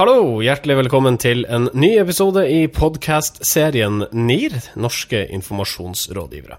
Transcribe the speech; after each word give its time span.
Hello 0.00 0.19
Hallo, 0.20 0.42
hjertelig 0.44 0.74
velkommen 0.76 1.14
til 1.16 1.46
en 1.48 1.70
ny 1.72 1.94
episode 1.96 2.42
i 2.44 2.66
podkast-serien 2.68 4.02
NIR, 4.12 4.58
norske 4.76 5.22
informasjonsrådgivere. 5.32 6.58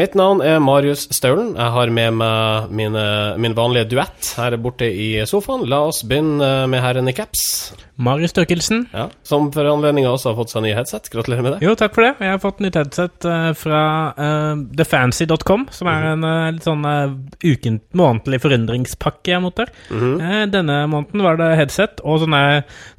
Mitt 0.00 0.16
navn 0.16 0.40
er 0.40 0.64
Marius 0.64 1.04
Staulen. 1.12 1.52
Jeg 1.52 1.76
har 1.76 1.92
med 1.92 2.16
meg 2.22 2.72
mine, 2.72 3.04
min 3.36 3.58
vanlige 3.58 3.90
duett 3.92 4.32
her 4.40 4.56
borte 4.56 4.88
i 4.88 5.12
sofaen. 5.28 5.68
La 5.68 5.82
oss 5.90 6.00
begynne 6.08 6.54
med 6.72 6.80
herren 6.80 7.12
i 7.12 7.12
caps. 7.12 7.74
Marius 8.02 8.32
Størkelsen. 8.32 8.86
Ja, 8.92 9.08
som 9.26 9.50
for 9.52 9.68
anledninga 9.68 10.10
også 10.10 10.30
har 10.30 10.38
fått 10.40 10.52
seg 10.52 10.64
ny 10.64 10.72
headset. 10.74 11.10
Gratulerer 11.12 11.44
med 11.44 11.54
det. 11.54 11.58
Jo, 11.66 11.74
takk 11.78 11.94
for 11.94 12.06
det. 12.06 12.12
Jeg 12.24 12.32
har 12.32 12.40
fått 12.42 12.62
nytt 12.64 12.78
headset 12.78 13.26
uh, 13.28 13.50
fra 13.58 13.82
uh, 14.16 14.62
thefancy.com, 14.78 15.66
som 15.76 15.90
er 15.92 16.08
en 16.14 16.24
uh, 16.26 16.48
litt 16.54 16.66
sånn 16.66 16.86
uh, 16.88 17.12
uken, 17.44 17.78
månedlig 17.98 18.40
forundringspakke 18.42 19.34
jeg 19.34 19.44
mottar. 19.44 19.72
Mhm. 19.92 20.14
Uh, 20.22 20.40
denne 20.52 20.78
måneden 20.90 21.26
var 21.26 21.38
det 21.40 21.52
headset 21.60 22.02
og 22.02 22.22
sånne, 22.24 22.42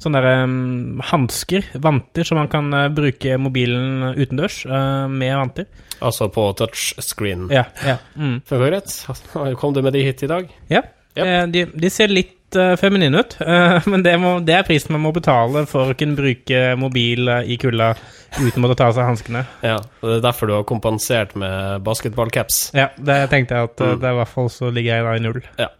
sånne 0.04 0.20
der, 0.22 0.44
um, 0.44 1.00
hansker, 1.10 1.66
vanter, 1.82 2.28
som 2.28 2.38
man 2.40 2.50
kan 2.52 2.68
uh, 2.76 2.84
bruke 2.94 3.38
mobilen 3.40 4.12
utendørs 4.14 4.60
uh, 4.68 5.08
med 5.10 5.34
vanter. 5.40 5.66
Altså 6.04 6.28
på 6.32 6.46
touchscreen. 6.58 7.48
Ja, 7.54 7.64
ja. 7.86 7.96
Mm. 8.20 8.38
Greit? 8.48 8.92
Kom 9.60 9.74
du 9.74 9.80
med 9.82 9.96
de 9.96 10.04
hit 10.06 10.22
i 10.22 10.30
dag? 10.30 10.50
ja. 10.72 10.84
Yep. 11.14 11.26
Eh, 11.30 11.44
De, 11.46 11.60
de 11.78 11.88
ser 11.94 12.10
litt 12.10 12.56
uh, 12.58 12.72
feminine 12.74 13.20
ut, 13.22 13.36
men 13.92 14.02
det, 14.02 14.16
må, 14.18 14.32
det 14.42 14.56
er 14.56 14.64
prisen 14.66 14.90
man 14.96 15.04
må 15.04 15.12
betale 15.14 15.60
for 15.70 15.92
å 15.92 15.94
kunne 15.94 16.16
bruke 16.18 16.62
mobil 16.74 17.30
i 17.46 17.54
kulda 17.62 17.92
uten 18.40 18.58
å 18.58 18.64
måtte 18.64 18.74
ta 18.80 18.88
av 18.90 18.96
seg 18.96 19.06
hanskene. 19.06 19.44
Ja, 19.62 19.76
og 20.02 20.08
det 20.10 20.16
er 20.16 20.24
derfor 20.26 20.50
du 20.50 20.56
har 20.56 20.66
kompensert 20.66 21.36
med 21.38 21.84
basketballcaps. 21.86 22.58
Ja, 22.74 22.88
det 22.98 23.20
tenkte 23.30 23.54
jeg 23.60 23.70
at 23.70 23.78
Mm. 23.86 24.00
det 24.02 24.08
er 24.10 24.16
i 24.16 24.18
hvert 24.24 24.32
fall 24.34 24.50
så 24.50 24.72
ligger 24.74 24.96
jeg 24.98 25.06
da 25.06 25.14
i 25.14 25.22
null. 25.28 25.38
Eh, 25.62 25.70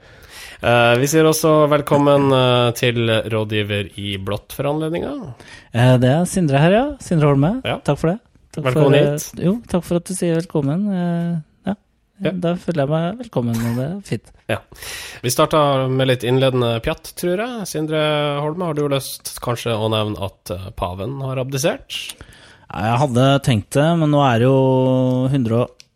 vi 1.00 1.08
sier 1.10 1.27
også 1.28 1.55
velkommen 1.72 2.28
eh, 2.34 2.69
til 2.78 3.08
rådgiver 3.33 3.91
i 4.00 4.14
blått 4.22 4.55
for 4.56 4.69
anledninga. 4.70 5.14
Eh, 5.72 5.96
Det 6.02 6.11
er 6.12 6.24
Sindre 6.30 6.61
her, 6.62 6.72
ja. 6.77 6.84
Sindre 7.02 7.33
Holme. 7.33 7.56
Ja. 7.64 7.78
Takk 7.84 7.98
for 8.00 8.12
det. 8.14 8.19
Takk 8.55 8.69
Velkommen 8.69 8.94
for, 8.94 9.16
hit. 9.19 9.42
Jo, 9.44 9.56
takk 9.70 9.83
for 9.88 9.98
at 9.98 10.06
du 10.11 10.14
sier 10.14 10.38
velkommen. 10.38 10.86
Eh, 10.92 11.34
Ja. 11.66 11.74
Ja. 12.22 12.30
Da 12.30 12.52
føler 12.55 12.84
jeg 12.84 12.91
meg 12.92 13.19
velkommen, 13.24 13.56
og 13.58 13.78
det 13.80 13.86
er 13.88 13.96
fint. 14.06 14.30
Vi 15.24 15.30
starta 15.34 15.88
med 15.91 16.06
litt 16.08 16.22
innledende 16.24 16.77
pjatt, 16.84 17.11
tror 17.18 17.41
jeg. 17.42 17.66
Sindre 17.66 18.05
Holme, 18.41 18.68
har 18.70 18.78
du 18.78 18.84
lyst 18.92 19.34
kanskje 19.42 19.74
å 19.74 19.89
nevne 19.91 20.22
at 20.22 20.52
eh, 20.55 20.68
paven 20.78 21.18
har 21.27 21.42
abdisert? 21.42 22.14
Jeg 22.74 22.98
hadde 23.02 23.27
tenkt 23.46 23.74
det, 23.77 23.89
men 24.00 24.11
nå 24.14 24.22
er 24.24 24.39
det 24.42 24.46
jo 24.48 25.28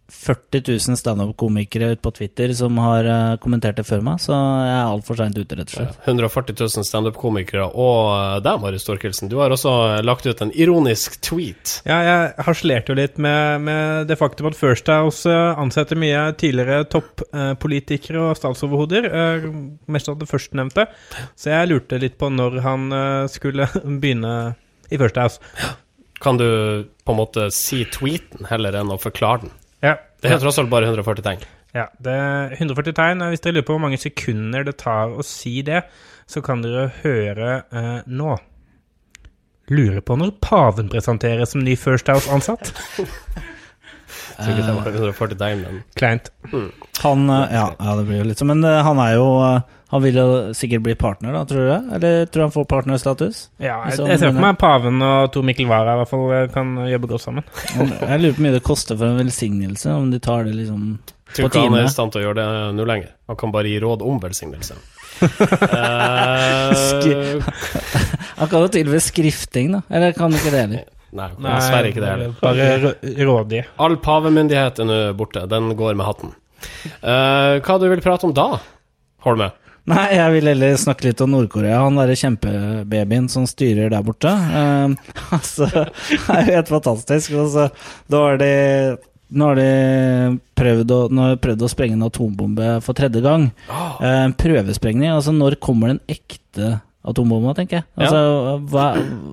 140 0.08 0.88
000 0.88 0.96
standup-komikere 0.96 1.90
ute 1.92 2.02
på 2.02 2.10
Twitter 2.10 2.52
som 2.56 2.78
har 2.80 3.04
eh, 3.04 3.36
kommentert 3.42 3.76
det 3.76 3.84
før 3.84 4.00
meg, 4.04 4.20
så 4.22 4.32
jeg 4.32 4.72
er 4.72 4.88
altfor 4.88 5.18
seint 5.20 5.36
ute, 5.36 5.56
rett 5.58 5.68
og 5.68 5.74
slett. 5.74 5.98
140 6.08 6.56
000 6.56 6.86
standup-komikere, 6.88 7.66
og 7.68 8.00
eh, 8.14 8.38
deg, 8.44 8.62
Marius 8.62 8.86
Storkelsen. 8.86 9.28
Du 9.28 9.36
har 9.42 9.52
også 9.52 9.72
lagt 10.04 10.26
ut 10.26 10.40
en 10.44 10.52
ironisk 10.56 11.18
tweet. 11.24 11.78
Ja, 11.88 12.00
jeg 12.06 12.46
harselerte 12.46 12.94
jo 12.94 12.98
litt 13.00 13.20
med, 13.20 13.66
med 13.68 14.08
det 14.08 14.16
faktum 14.20 14.48
at 14.48 14.56
First 14.58 14.88
House 14.92 15.28
eh, 15.28 15.60
ansetter 15.60 16.00
mye 16.00 16.24
tidligere 16.40 16.88
toppolitikere 16.88 18.30
og 18.30 18.40
statsoverhoder, 18.40 19.10
eh, 19.12 19.48
mest 19.92 20.08
av 20.08 20.18
det 20.22 20.30
førstnevnte, 20.32 20.88
så 21.36 21.52
jeg 21.52 21.72
lurte 21.74 22.00
litt 22.00 22.16
på 22.20 22.32
når 22.32 22.60
han 22.64 22.88
eh, 22.96 23.28
skulle 23.32 23.68
begynne 24.00 24.34
i 24.88 25.00
First 25.00 25.20
House. 25.20 25.76
Kan 26.18 26.40
du 26.40 26.48
på 27.04 27.14
en 27.14 27.20
måte 27.20 27.50
si 27.54 27.84
tweeten 27.92 28.48
heller 28.48 28.80
enn 28.80 28.90
å 28.90 28.98
forklare 28.98 29.44
den? 29.44 29.58
Ja, 29.84 29.94
Det 30.18 30.32
er 30.34 30.40
tross 30.42 30.58
alt 30.58 30.70
bare 30.72 30.88
140 30.90 31.22
tegn. 31.22 31.42
Ja, 31.76 31.86
det 32.02 32.14
er 32.14 32.54
140 32.56 32.94
tegn. 32.96 33.24
Hvis 33.30 33.42
dere 33.44 33.58
lurer 33.58 33.66
på 33.68 33.76
hvor 33.76 33.84
mange 33.84 34.00
sekunder 34.02 34.64
det 34.66 34.78
tar 34.80 35.12
å 35.14 35.24
si 35.26 35.60
det, 35.66 35.84
så 36.28 36.42
kan 36.44 36.64
dere 36.64 36.88
høre 37.04 37.50
eh, 37.70 37.98
nå. 38.06 38.34
Lurer 39.68 40.00
på 40.00 40.16
når 40.16 40.32
paven 40.42 40.88
presenteres 40.90 41.52
som 41.54 41.62
ny 41.62 41.76
First 41.78 42.08
House-ansatt? 42.10 42.72
Jeg 44.36 44.44
tror 44.44 44.52
ikke 44.54 44.66
det 44.68 44.76
var 44.76 44.92
140 44.92 45.40
tegn, 45.40 45.64
men 45.64 45.80
Kleint. 45.98 46.30
Han 47.02 47.26
eh, 47.30 47.54
ja, 47.54 47.66
ja, 47.78 47.96
det 47.98 48.06
blir 48.08 48.22
jo 48.22 48.28
litt 48.28 48.40
sånn, 48.40 48.52
men 48.52 48.64
eh, 48.66 48.80
han 48.86 49.00
er 49.02 49.12
jo 49.16 49.26
eh, 49.46 49.74
Han 49.92 50.02
vil 50.04 50.18
jo 50.20 50.26
sikkert 50.56 50.82
bli 50.84 50.94
partner, 51.00 51.32
da, 51.32 51.44
tror 51.48 51.64
du 51.64 51.68
det? 51.70 51.80
Eller 51.96 52.26
tror 52.28 52.42
du 52.42 52.44
han 52.44 52.56
får 52.56 52.66
partnerstatus? 52.68 53.42
Ja, 53.56 53.78
jeg, 53.88 53.96
Så, 53.96 54.08
jeg 54.10 54.20
ser 54.20 54.34
for 54.34 54.44
meg 54.44 54.58
paven 54.60 55.00
og 55.04 55.30
Tor 55.32 55.46
Mikkel 55.48 55.70
Wara 55.70 55.94
i 55.96 56.02
hvert 56.02 56.12
fall 56.12 56.26
eh, 56.36 56.48
kan 56.52 56.74
jobbe 56.90 57.12
godt 57.14 57.24
sammen. 57.24 57.46
Jeg 57.78 58.20
lurer 58.20 58.34
på 58.34 58.38
hvor 58.38 58.44
mye 58.44 58.56
det 58.58 58.66
koster 58.66 58.98
for 58.98 59.08
en 59.08 59.22
velsignelse, 59.22 59.94
om 59.94 60.10
de 60.12 60.20
tar 60.22 60.44
det 60.48 60.54
liksom 60.58 60.98
på 60.98 61.14
jeg 61.28 61.36
tror 61.36 61.50
ikke 61.50 61.64
han 61.66 61.74
er 61.76 61.84
i 61.84 61.92
stand 61.92 62.12
til 62.12 62.22
å 62.22 62.24
gjøre 62.24 62.38
det 62.40 62.76
nå 62.78 62.84
lenger. 62.88 63.10
Han 63.28 63.36
kan 63.36 63.50
bare 63.52 63.68
gi 63.68 63.80
råd 63.82 64.00
om 64.08 64.16
velsignelse. 64.22 64.76
uh, 65.18 66.70
Han 68.38 68.48
kan 68.48 68.62
jo 68.62 68.68
til 68.72 68.88
og 68.88 69.02
skrifting, 69.02 69.74
da. 69.74 69.82
Eller 69.90 70.14
kan 70.16 70.32
ikke 70.32 70.52
det 70.54 70.62
heller? 70.62 70.86
Nei, 71.16 71.28
dessverre 71.44 71.92
ikke 71.92 72.02
det 72.02 72.10
heller. 72.10 72.34
Bare 72.42 72.66
rådige. 72.82 73.28
rådig. 73.28 73.62
All 73.84 73.96
pavemyndighet 74.04 74.82
er 74.82 74.88
nå 74.88 74.98
borte. 75.18 75.46
Den 75.50 75.72
går 75.78 75.96
med 75.98 76.08
hatten. 76.08 76.34
Uh, 77.00 77.58
hva 77.64 77.78
du 77.80 77.88
vil 77.88 78.02
prate 78.04 78.26
om 78.28 78.34
da, 78.36 78.50
Holme? 79.26 79.52
Nei, 79.88 80.04
jeg 80.18 80.32
vil 80.34 80.50
heller 80.50 80.74
snakke 80.76 81.06
litt 81.06 81.20
om 81.24 81.30
Nord-Korea. 81.32 81.78
Han 81.86 81.96
derre 81.96 82.16
kjempebabyen 82.18 83.30
som 83.32 83.46
styrer 83.48 83.88
der 83.94 84.04
borte. 84.04 84.28
Uh, 84.28 84.92
altså, 85.36 85.68
det 85.70 86.18
er 86.34 86.42
jo 86.44 86.56
helt 86.58 86.72
fantastisk. 86.74 87.38
Altså, 87.44 87.70
da 88.12 88.24
har 88.26 88.42
de 88.42 88.52
nå 89.28 89.44
har 89.50 89.58
de 89.58 90.38
prøvd 90.56 90.92
å, 90.94 90.98
prøvd 91.42 91.64
å 91.64 91.68
sprenge 91.68 91.98
en 91.98 92.06
atombombe 92.06 92.78
for 92.84 92.96
tredje 92.96 93.20
gang. 93.24 93.50
Eh, 93.68 94.22
En 94.24 94.32
prøvesprengning. 94.32 95.10
Altså, 95.12 95.34
når 95.36 95.58
kommer 95.60 95.92
den 95.92 96.00
ekte 96.08 96.78
atombomba, 97.04 97.52
tenker 97.58 97.82
jeg? 97.82 97.86
Altså, 98.00 98.56
hva, 98.72 98.86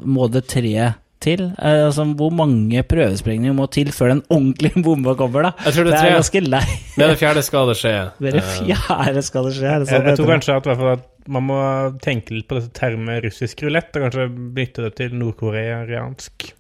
må 0.03 0.27
det 0.31 0.45
tre 0.51 0.91
til? 1.25 1.41
Eh, 1.57 1.81
altså, 1.87 2.05
hvor 2.19 2.31
mange 2.37 2.83
prøvesprengninger 2.87 3.55
må 3.57 3.65
til 3.73 3.89
før 3.95 4.13
den 4.13 4.21
ordentlige 4.29 4.83
bomba 4.85 5.15
kommer, 5.19 5.49
da? 5.49 5.51
Jeg 5.65 5.75
tror 5.75 5.89
det 5.89 5.93
Det 5.93 5.99
er 5.99 6.05
er 6.05 6.09
tre. 6.09 6.19
ganske 6.21 6.43
lei. 6.45 6.63
Med 6.97 7.09
det 7.11 7.17
fjerde 7.21 7.43
skal 7.49 7.67
det 7.73 7.77
skje. 7.81 7.95
Med 8.23 8.37
det 8.37 8.43
Eh, 8.45 8.53
fjerde 8.61 9.25
skal 9.27 9.49
det 9.49 9.53
skje. 9.57 9.69
Er 9.73 9.79
det 9.83 9.87
Jeg, 9.89 9.95
sånn 9.95 10.09
jeg 10.11 10.19
tror 10.21 10.31
kanskje 10.35 10.55
at, 10.59 10.65
i 10.65 10.69
hvert 10.71 10.83
fall 10.83 10.93
at 10.99 11.05
man 11.27 11.47
må 11.49 11.59
tenke 12.05 12.35
litt 12.37 12.45
på 12.47 12.59
dette 12.59 12.69
termet 12.77 13.23
russisk 13.25 13.63
rulett, 13.65 13.89
og 13.97 14.05
kanskje 14.05 14.27
bytte 14.55 14.85
det 14.85 14.93
til 15.01 15.15
nordkoreansk. 15.17 16.51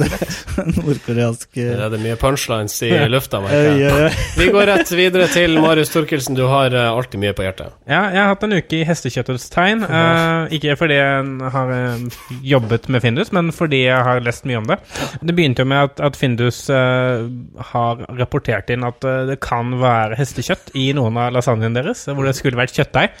Nordkoreansk 0.76 1.50
det 1.52 1.66
eh, 1.66 1.80
er 1.84 1.90
det 1.92 1.98
mye 2.00 2.16
punchlines 2.20 2.78
i 2.86 2.90
lufta. 3.12 3.42
merker 3.44 3.76
jeg. 3.76 4.14
Vi 4.40 4.48
går 4.54 4.68
rett 4.70 4.92
videre 4.96 5.28
til 5.32 5.58
Marius 5.60 5.92
Torkelsen. 5.92 6.36
Du 6.38 6.46
har 6.48 6.72
eh, 6.72 6.88
alltid 6.88 7.20
mye 7.20 7.34
på 7.36 7.44
hjertet. 7.44 7.74
Ja, 7.84 8.06
jeg 8.08 8.20
har 8.22 8.30
hatt 8.32 8.46
en 8.46 8.56
uke 8.56 8.80
i 8.80 8.86
hestekjøttets 8.88 9.50
tegn. 9.52 9.84
Uh, 9.84 10.48
ikke 10.54 10.76
fordi 10.80 10.96
jeg 10.96 11.50
har 11.54 11.74
eh, 11.76 12.06
jobbet 12.54 12.88
med 12.92 13.04
Findus, 13.04 13.32
men 13.36 13.52
fordi 13.54 13.84
jeg 13.84 14.06
har 14.08 14.22
lest 14.24 14.48
mye 14.48 14.62
om 14.62 14.68
det. 14.70 14.78
Det 15.20 15.36
begynte 15.36 15.66
jo 15.66 15.70
med 15.72 15.90
at, 15.90 16.00
at 16.08 16.18
Findus 16.18 16.64
uh, 16.72 17.28
har 17.72 18.02
rapportert 18.18 18.70
inn 18.72 18.86
at 18.86 19.04
eh, 19.06 19.24
det 19.28 19.38
kan 19.44 19.76
være 19.80 20.16
hestekjøtt 20.18 20.72
i 20.78 20.88
noen 20.96 21.18
av 21.20 21.32
lasagnene 21.36 21.76
deres, 21.78 22.04
hvor 22.08 22.26
det 22.26 22.34
skulle 22.38 22.58
vært 22.58 22.76
kjøttdeig. 22.76 23.12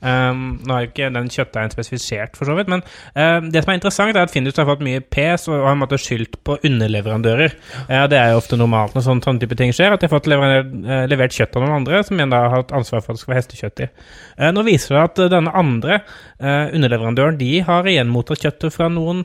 Um, 0.00 0.60
nå 0.64 0.72
er 0.72 0.84
jo 0.84 0.90
ikke 0.90 1.10
den 1.12 1.28
kjøttdeigen 1.28 1.74
spesifisert, 1.74 2.38
for 2.38 2.48
så 2.48 2.56
vidt, 2.56 2.70
men 2.72 2.84
uh, 3.12 3.40
det 3.44 3.64
som 3.64 3.72
er 3.72 3.80
interessant, 3.80 4.16
er 4.16 4.24
at 4.24 4.32
Findus 4.32 4.56
har 4.60 4.68
fått 4.68 4.84
mye 4.84 5.02
pes 5.04 5.48
og 5.50 5.66
har 5.66 5.76
måttet 5.78 6.04
skyldt 6.20 6.38
på 6.44 6.56
underleverandører. 6.66 7.54
Ja, 7.88 8.06
det 8.10 8.18
er 8.20 8.32
jo 8.32 8.40
ofte 8.40 8.58
normalt 8.60 8.94
når 8.96 9.04
sånne, 9.06 9.24
sånne 9.24 9.42
type 9.42 9.56
ting 9.58 9.72
skjer, 9.76 9.94
at 9.94 10.02
de 10.02 10.08
har 10.08 10.12
fått 10.12 10.28
eh, 10.30 11.06
levert 11.10 11.34
kjøtt 11.36 11.56
av 11.56 11.64
noen 11.64 11.78
andre, 11.80 12.02
som 12.06 12.18
igjen 12.18 12.32
da 12.32 12.42
har 12.44 12.56
hatt 12.58 12.74
ansvar 12.76 13.04
for 13.04 13.12
at 13.12 13.18
det 13.18 13.24
skal 13.24 13.34
være 13.34 13.42
hestekjøtt 13.42 13.84
i. 13.84 13.88
Eh, 14.36 14.52
Nå 14.56 14.64
viser 14.66 14.96
det 14.96 15.04
at 15.06 15.22
denne 15.32 15.54
andre 15.56 16.00
eh, 16.00 16.74
underleverandøren 16.76 17.40
de 17.40 17.52
har 17.66 17.88
igjen 17.90 18.12
mottatt 18.12 18.44
kjøttet 18.44 18.74
fra 18.74 18.90
noen 18.92 19.24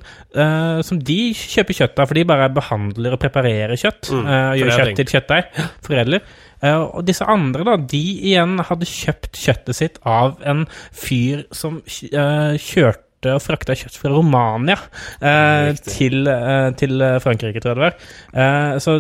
som 0.86 0.98
de 1.08 1.20
kjøper 1.38 1.78
kjøtt 1.78 2.00
av, 2.02 2.10
for 2.10 2.18
de 2.18 2.26
bare 2.28 2.50
behandler 2.54 3.16
og 3.16 3.22
preparerer 3.22 3.80
kjøtt. 3.80 4.10
Mm, 4.12 4.26
gjør 4.60 4.74
kjøtt 4.76 5.00
til 5.00 5.14
kjøttdeig. 5.14 5.64
Foredler. 5.86 6.26
Eh, 6.64 6.76
og 6.76 7.06
disse 7.08 7.26
andre, 7.30 7.66
da, 7.68 7.76
de 7.78 8.04
igjen 8.32 8.60
hadde 8.70 8.88
kjøpt 8.90 9.40
kjøttet 9.40 9.80
sitt 9.80 10.00
av 10.08 10.38
en 10.48 10.66
fyr 10.96 11.46
som 11.56 11.82
kjørte 11.86 13.05
og 13.34 13.44
frakta 13.44 13.76
kjøtt 13.78 13.98
fra 14.00 14.12
Romania 14.14 14.78
eh, 15.20 15.72
til, 15.88 16.26
eh, 16.30 16.72
til 16.80 17.02
eh, 17.02 17.22
Frankrike, 17.24 17.62
tror 17.64 17.74
jeg 17.74 17.80
det 17.80 17.86
var. 17.86 17.96
Eh, 18.36 18.76
så 18.84 18.98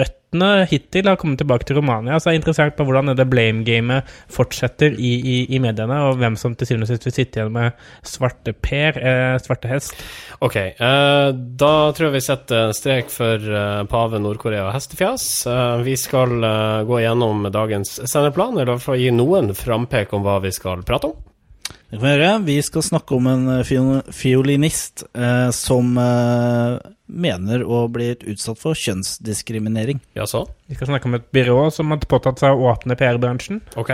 røttene 0.00 0.50
hittil 0.70 1.08
har 1.10 1.18
kommet 1.20 1.40
tilbake 1.42 1.68
til 1.68 1.78
Romania. 1.78 2.18
Så 2.18 2.28
det 2.28 2.34
er 2.34 2.40
interessant 2.40 2.76
på 2.78 2.86
hvordan 2.88 3.12
det 3.16 3.28
blame-gamet 3.28 4.12
fortsetter 4.32 4.96
i, 4.96 5.12
i, 5.20 5.36
i 5.56 5.60
mediene, 5.62 5.98
og 6.08 6.20
hvem 6.20 6.38
som 6.40 6.56
til 6.56 6.70
syvende 6.70 6.88
og 6.88 6.92
sist 6.92 7.08
vil 7.08 7.16
sitte 7.16 7.40
igjen 7.40 7.52
med 7.54 7.82
svarteper, 8.08 9.00
eh, 9.00 9.36
svarte 9.44 9.72
hest. 9.72 9.96
Ok, 10.44 10.58
eh, 10.60 11.32
da 11.32 11.74
tror 11.92 12.08
jeg 12.08 12.16
vi 12.16 12.24
setter 12.28 12.72
strek 12.76 13.12
for 13.12 13.50
pave, 13.92 14.20
Nord-Korea 14.22 14.68
og 14.68 14.76
hestefjas. 14.76 15.26
Vi 15.84 15.96
skal 16.00 16.32
gå 16.88 17.02
gjennom 17.02 17.46
dagens 17.52 17.98
sendeplan, 18.04 18.56
eller 18.56 18.72
i 18.72 18.74
hvert 18.76 18.86
fall 18.86 19.02
gi 19.02 19.12
noen 19.14 19.52
frampek 19.56 20.16
om 20.16 20.24
hva 20.26 20.40
vi 20.44 20.54
skal 20.54 20.84
prate 20.86 21.12
om. 21.12 21.31
Det 21.92 21.98
kan 21.98 22.06
vi 22.06 22.12
gjøre. 22.14 22.28
Vi 22.46 22.54
skal 22.64 22.84
snakke 22.86 23.16
om 23.18 23.26
en 23.28 23.48
eh, 23.52 24.12
fiolinist 24.16 25.02
eh, 25.12 25.50
som 25.52 25.90
eh, 26.00 26.78
mener 27.04 27.64
å 27.68 27.82
bli 27.92 28.14
utsatt 28.32 28.56
for 28.62 28.72
kjønnsdiskriminering. 28.72 30.00
Jaså? 30.16 30.46
Vi 30.72 30.78
skal 30.78 30.88
snakke 30.88 31.10
om 31.10 31.18
et 31.20 31.28
byrå 31.36 31.68
som 31.68 31.92
har 31.92 32.00
påtatt 32.08 32.40
seg 32.40 32.56
å 32.56 32.72
åpne 32.72 32.96
PR-bransjen. 32.96 33.60
Ok. 33.76 33.92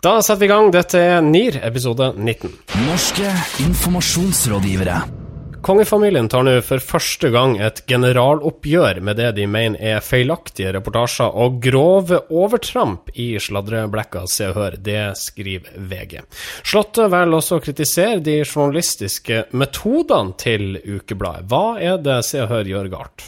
Da 0.00 0.16
setter 0.24 0.40
vi 0.40 0.48
i 0.48 0.54
gang. 0.54 0.72
Dette 0.72 1.04
er 1.04 1.20
NIR, 1.20 1.60
episode 1.68 2.14
19. 2.16 2.56
Norske 2.88 3.38
informasjonsrådgivere. 3.68 5.17
Kongefamilien 5.62 6.28
tar 6.30 6.44
nå 6.46 6.52
for 6.62 6.78
første 6.82 7.28
gang 7.34 7.56
et 7.58 7.80
generaloppgjør 7.90 9.00
med 9.04 9.18
det 9.18 9.32
de 9.40 9.46
mener 9.50 9.80
er 9.82 10.04
feilaktige 10.04 10.70
reportasjer 10.76 11.34
og 11.34 11.58
grove 11.64 12.20
overtramp 12.30 13.10
i 13.18 13.32
sladreblekka 13.42 14.22
Se 14.30 14.46
og 14.52 14.54
Hør. 14.60 14.76
Det 14.78 15.02
skriver 15.18 15.74
VG. 15.90 16.20
Slottet 16.62 17.10
velger 17.10 17.40
også 17.40 17.58
å 17.58 17.64
kritisere 17.64 18.22
de 18.22 18.38
journalistiske 18.44 19.48
metodene 19.58 20.38
til 20.38 20.78
ukebladet. 20.78 21.48
Hva 21.50 21.64
er 21.82 21.98
det 22.06 22.20
Se 22.28 22.44
og 22.44 22.52
Hør 22.54 22.70
gjør 22.70 22.92
galt? 22.94 23.26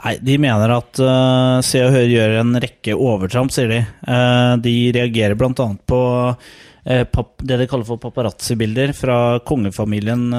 Nei, 0.00 0.16
de 0.24 0.38
mener 0.40 0.72
at 0.78 1.02
uh, 1.04 1.60
Se 1.66 1.84
og 1.84 1.92
Hør 1.92 2.08
gjør 2.08 2.38
en 2.40 2.56
rekke 2.64 2.96
overtramp, 2.96 3.52
sier 3.52 3.68
de. 3.68 3.84
Uh, 4.08 4.56
de 4.64 4.74
reagerer 4.96 5.36
bl.a. 5.36 5.52
på 5.92 6.02
uh, 6.08 6.50
det 6.84 7.58
de 7.60 7.66
kaller 7.68 7.84
for 7.84 8.00
paparazzi-bilder 8.00 8.94
fra 8.96 9.18
kongefamilien 9.44 10.30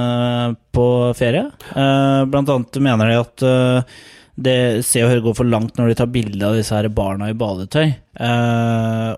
på 0.73 0.88
ferie. 1.17 1.45
blant 1.71 2.49
annet 2.49 2.81
mener 2.81 3.11
de 3.11 3.19
at 3.19 3.45
det 4.41 4.57
Se 4.88 5.03
og 5.03 5.11
Hør 5.11 5.23
går 5.27 5.38
for 5.38 5.49
langt 5.49 5.77
når 5.77 5.91
de 5.91 5.99
tar 5.99 6.09
bilde 6.11 6.47
av 6.47 6.57
disse 6.57 6.73
her 6.75 6.89
barna 6.93 7.29
i 7.29 7.38
badetøy, 7.38 7.93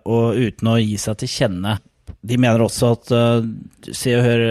og 0.03 0.39
uten 0.39 0.71
å 0.73 0.79
gi 0.81 0.97
seg 0.99 1.21
til 1.21 1.31
kjenne. 1.31 1.77
De 2.23 2.37
mener 2.39 2.63
også 2.63 2.93
at 2.95 3.13
Se 3.95 4.15
og 4.17 4.25
Hør 4.25 4.45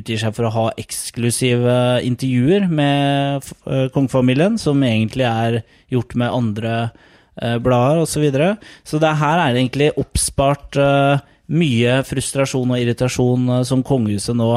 utgir 0.00 0.20
seg 0.22 0.34
for 0.36 0.48
å 0.48 0.54
ha 0.56 0.66
eksklusive 0.80 1.76
intervjuer 2.06 2.66
med 2.70 3.46
kongefamilien, 3.94 4.58
som 4.62 4.82
egentlig 4.86 5.28
er 5.28 5.60
gjort 5.92 6.16
med 6.18 6.32
andre 6.32 6.74
blader 7.36 8.02
osv. 8.02 8.16
Så, 8.16 8.24
videre. 8.24 8.52
så 8.86 8.98
det 9.02 9.16
her 9.20 9.42
er 9.42 9.58
egentlig 9.60 9.92
oppspart 10.00 10.78
mye 11.52 12.00
frustrasjon 12.06 12.74
og 12.74 12.82
irritasjon 12.82 13.60
som 13.68 13.84
kongehuset 13.86 14.36
nå 14.36 14.50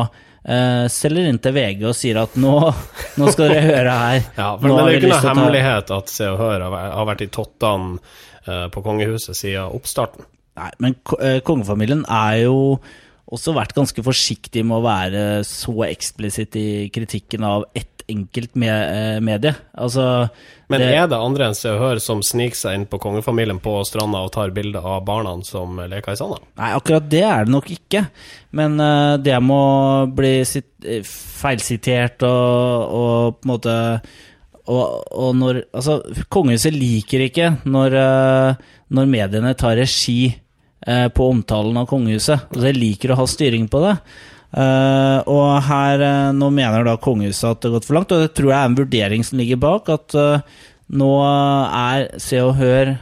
selger 0.89 1.27
inn 1.27 1.37
til 1.43 1.53
VG 1.53 1.83
og 1.85 1.93
sier 1.93 2.17
at 2.21 2.37
nå, 2.39 2.53
nå 3.19 3.31
skal 3.35 3.51
dere 3.51 3.65
høre 3.67 3.97
her. 3.99 4.21
Ja, 4.37 4.47
for, 4.55 4.63
men 4.63 4.71
det 4.71 4.79
er 4.79 4.89
jo 4.89 5.01
ikke 5.01 5.11
noe 5.11 5.25
hemmelighet 5.27 5.91
at 5.93 6.13
Se 6.13 6.29
og 6.31 6.39
Hør 6.39 6.63
har 6.71 7.07
vært 7.11 7.25
i 7.25 7.29
tottene 7.29 7.99
på 8.73 8.81
kongehuset 8.81 9.37
siden 9.37 9.75
oppstarten. 9.75 10.25
Nei, 10.59 10.71
men 10.83 10.95
uh, 11.19 11.37
kongefamilien 11.45 12.05
er 12.07 12.45
jo 12.45 12.57
også 13.29 13.53
vært 13.53 13.75
ganske 13.77 14.03
forsiktig 14.03 14.63
med 14.65 14.79
å 14.79 14.85
være 14.85 15.23
så 15.47 15.75
eksplisitt 15.85 16.57
i 16.59 16.69
kritikken 16.93 17.45
av 17.45 17.67
ett 17.77 17.98
enkelt 18.11 18.55
eh, 18.57 19.19
medie. 19.23 19.53
Altså, 19.73 20.05
Men 20.71 20.83
det, 20.83 20.89
er 20.95 21.09
det 21.11 21.19
andre 21.19 21.49
enn 21.49 21.57
Se 21.57 21.71
og 21.73 21.81
Hør 21.81 22.01
som 22.03 22.23
sniker 22.25 22.57
seg 22.57 22.77
inn 22.77 22.87
på 22.89 22.99
kongefamilien 23.01 23.61
på 23.63 23.77
stranda 23.87 24.23
og 24.25 24.33
tar 24.35 24.53
bilde 24.55 24.81
av 24.81 25.03
barna 25.07 25.35
som 25.47 25.79
leker 25.79 26.15
i 26.15 26.19
sanda? 26.19 26.41
Nei, 26.59 26.73
akkurat 26.77 27.07
det 27.11 27.23
er 27.27 27.47
det 27.47 27.55
nok 27.55 27.69
ikke. 27.75 28.03
Men 28.57 28.79
uh, 28.81 29.15
det 29.21 29.37
må 29.45 29.61
bli 30.17 30.33
feilsitert 31.05 32.25
og, 32.27 32.97
og 32.99 33.39
på 33.39 33.47
en 33.47 33.53
måte 33.53 33.77
og, 34.69 34.83
og 35.17 35.31
når 35.33 35.63
Altså, 35.73 35.99
kongehuset 36.29 36.75
liker 36.75 37.23
ikke 37.25 37.55
når, 37.69 37.95
uh, 37.97 38.75
når 38.93 39.09
mediene 39.09 39.55
tar 39.57 39.79
regi 39.79 40.35
Eh, 40.87 41.07
på 41.09 41.29
omtalen 41.29 41.77
av 41.77 41.87
kongehuset. 41.89 42.47
Og 42.55 42.63
de 42.63 42.73
liker 42.75 43.11
å 43.11 43.19
ha 43.19 43.27
styring 43.27 43.67
på 43.71 43.81
det. 43.83 43.95
Uh, 44.49 45.21
og 45.29 45.59
her, 45.67 46.01
uh, 46.01 46.31
nå 46.33 46.49
mener 46.53 46.87
da 46.87 46.95
kongehuset 47.01 47.51
at 47.51 47.61
det 47.61 47.69
har 47.69 47.75
gått 47.77 47.89
for 47.89 47.99
langt, 47.99 48.13
og 48.15 48.23
det 48.23 48.31
tror 48.37 48.49
jeg 48.49 48.57
er 48.57 48.71
en 48.71 48.79
vurdering 48.79 49.25
som 49.25 49.41
ligger 49.41 49.61
bak. 49.61 49.91
At 49.93 50.15
uh, 50.17 50.63
nå 50.89 51.11
er 51.21 52.09
Se 52.21 52.41
og 52.45 52.55
Hør 52.59 52.95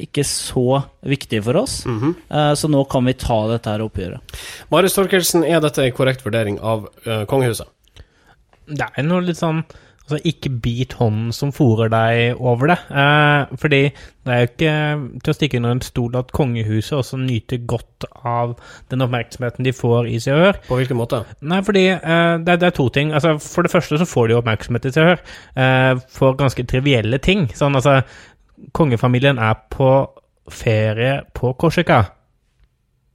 ikke 0.00 0.22
så 0.24 0.78
viktig 1.04 1.42
for 1.44 1.58
oss, 1.60 1.84
mm 1.84 1.98
-hmm. 2.00 2.54
så 2.56 2.68
nå 2.68 2.84
kan 2.84 3.04
vi 3.04 3.12
ta 3.12 3.46
dette 3.48 3.68
her 3.68 3.82
oppgjøret. 3.82 4.20
Marius 4.70 4.94
Torkelsen, 4.94 5.44
er 5.44 5.60
dette 5.60 5.84
en 5.84 5.92
korrekt 5.92 6.24
vurdering 6.24 6.58
av 6.60 6.88
kongehuset? 7.28 7.68
Det 8.66 8.88
er 8.96 9.02
noe 9.02 9.20
litt 9.20 9.36
sånn 9.36 9.62
Altså, 10.10 10.26
ikke 10.26 10.50
bit 10.62 10.94
hånden 10.98 11.28
som 11.30 11.52
fòrer 11.54 11.90
deg 11.92 12.40
over 12.42 12.72
det. 12.72 12.76
Eh, 12.90 13.52
fordi 13.62 13.80
det 14.26 14.32
er 14.34 14.40
jo 14.40 14.48
ikke 14.48 14.72
til 15.22 15.30
å 15.30 15.34
stikke 15.36 15.58
under 15.60 15.74
en 15.76 15.82
stol 15.86 16.16
at 16.18 16.32
kongehuset 16.34 16.96
også 16.98 17.20
nyter 17.20 17.60
godt 17.70 18.08
av 18.26 18.56
den 18.90 19.04
oppmerksomheten 19.06 19.68
de 19.68 19.72
får 19.76 20.08
i 20.10 20.18
Se 20.18 20.34
og 20.34 20.42
Hør. 20.42 20.58
På 20.66 20.80
hvilken 20.80 20.98
måte? 20.98 21.22
Nei, 21.46 21.60
fordi 21.62 21.84
eh, 21.94 22.34
det, 22.42 22.58
det, 22.58 22.72
er 22.72 22.74
to 22.74 22.88
ting. 22.90 23.14
Altså, 23.14 23.36
for 23.38 23.62
det 23.62 23.70
første 23.70 24.00
så 24.00 24.08
får 24.10 24.32
de 24.32 24.38
oppmerksomhet 24.40 24.90
i 24.90 24.94
Se 24.96 25.04
og 25.04 25.12
Hør 25.12 25.22
eh, 25.62 26.04
for 26.18 26.38
ganske 26.40 26.66
trivielle 26.66 27.22
ting. 27.22 27.46
Sånn 27.54 27.78
altså 27.78 28.00
Kongefamilien 28.76 29.38
er 29.38 29.54
på 29.70 29.92
ferie 30.50 31.20
på 31.38 31.54
Korsika. 31.54 32.02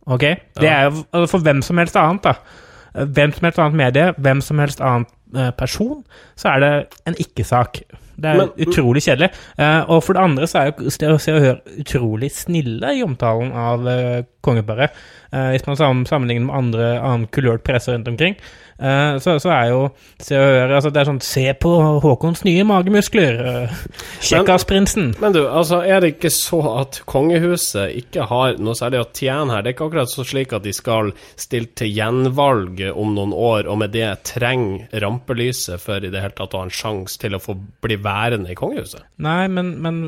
Ok? 0.07 0.23
Det 0.61 0.71
er 0.71 0.87
jo 0.87 1.03
altså, 1.11 1.27
for 1.35 1.43
hvem 1.43 1.59
som 1.65 1.83
helst 1.83 1.99
annet, 1.99 2.31
da 2.31 2.63
hvem 2.95 3.33
som 3.33 3.45
helst 3.45 3.59
annet 3.59 3.75
medie, 3.75 4.13
hvem 4.17 4.41
som 4.41 4.59
helst 4.59 4.81
annen 4.81 5.05
eh, 5.05 5.11
person, 5.59 6.01
så 6.39 6.55
er 6.55 6.63
det 6.63 6.73
en 7.09 7.17
ikke-sak. 7.19 7.81
Det 8.15 8.29
er 8.31 8.39
Men, 8.39 8.51
utrolig 8.63 9.03
kjedelig. 9.03 9.29
Uh, 9.59 9.83
og 9.91 10.03
for 10.05 10.15
det 10.15 10.23
andre 10.23 10.47
så 10.47 10.61
er 10.61 10.71
jo 10.71 10.93
Se 11.19 11.33
og 11.35 11.41
Hør 11.43 11.57
utrolig 11.81 12.31
snille 12.31 12.93
i 12.95 13.03
omtalen 13.03 13.51
av 13.51 13.83
uh, 13.83 14.23
kongeparet. 14.45 14.95
Hvis 15.35 15.65
man 15.67 16.05
sammenligner 16.07 16.45
med 16.45 16.55
andre 16.55 16.85
annen 17.01 17.27
kulørt 17.27 17.65
presse 17.67 17.91
rundt 17.91 18.07
omkring. 18.07 18.37
Uh, 18.75 19.15
så, 19.23 19.37
så, 19.39 19.49
er 19.55 19.69
jo 19.71 19.83
Se 20.19 20.35
og 20.35 20.41
Hør 20.43 20.73
altså 20.75 20.89
Det 20.91 20.99
er 20.99 21.07
sånn 21.07 21.21
Se 21.23 21.43
på 21.63 21.69
Håkons 22.03 22.41
nye 22.43 22.65
magemuskler! 22.67 23.37
Uh, 23.39 23.75
Kjekkasprinsen. 24.19 25.13
Men, 25.13 25.21
men 25.21 25.35
du, 25.37 25.45
altså 25.47 25.79
er 25.87 26.03
det 26.03 26.09
ikke 26.17 26.31
så 26.33 26.59
at 26.81 26.99
kongehuset 27.07 27.93
ikke 28.01 28.25
har 28.27 28.57
noe 28.59 28.75
særlig 28.75 28.99
å 28.99 29.07
tjene 29.15 29.55
her? 29.55 29.63
Det 29.63 29.71
er 29.71 29.77
ikke 29.77 29.87
akkurat 29.87 30.11
så 30.11 30.25
slik 30.27 30.55
at 30.57 30.65
de 30.65 30.73
skal 30.75 31.13
stille 31.39 31.71
til 31.79 31.93
gjenvalg 31.95 32.81
om 32.91 33.13
noen 33.15 33.31
år, 33.31 33.69
og 33.71 33.79
med 33.79 33.93
det 33.95 34.09
trenger 34.27 34.89
rampelyset 35.05 35.79
for 35.79 36.03
i 36.03 36.11
det 36.11 36.25
hele 36.25 36.35
tatt 36.35 36.57
å 36.57 36.65
ha 36.65 36.67
en 36.67 36.73
sjanse 36.73 37.21
til 37.21 37.37
å 37.37 37.43
få 37.43 37.55
bli 37.85 37.95
værende 38.03 38.51
i 38.51 38.57
kongehuset? 38.59 39.05
Nei, 39.23 39.45
men, 39.55 39.77
men 39.85 40.01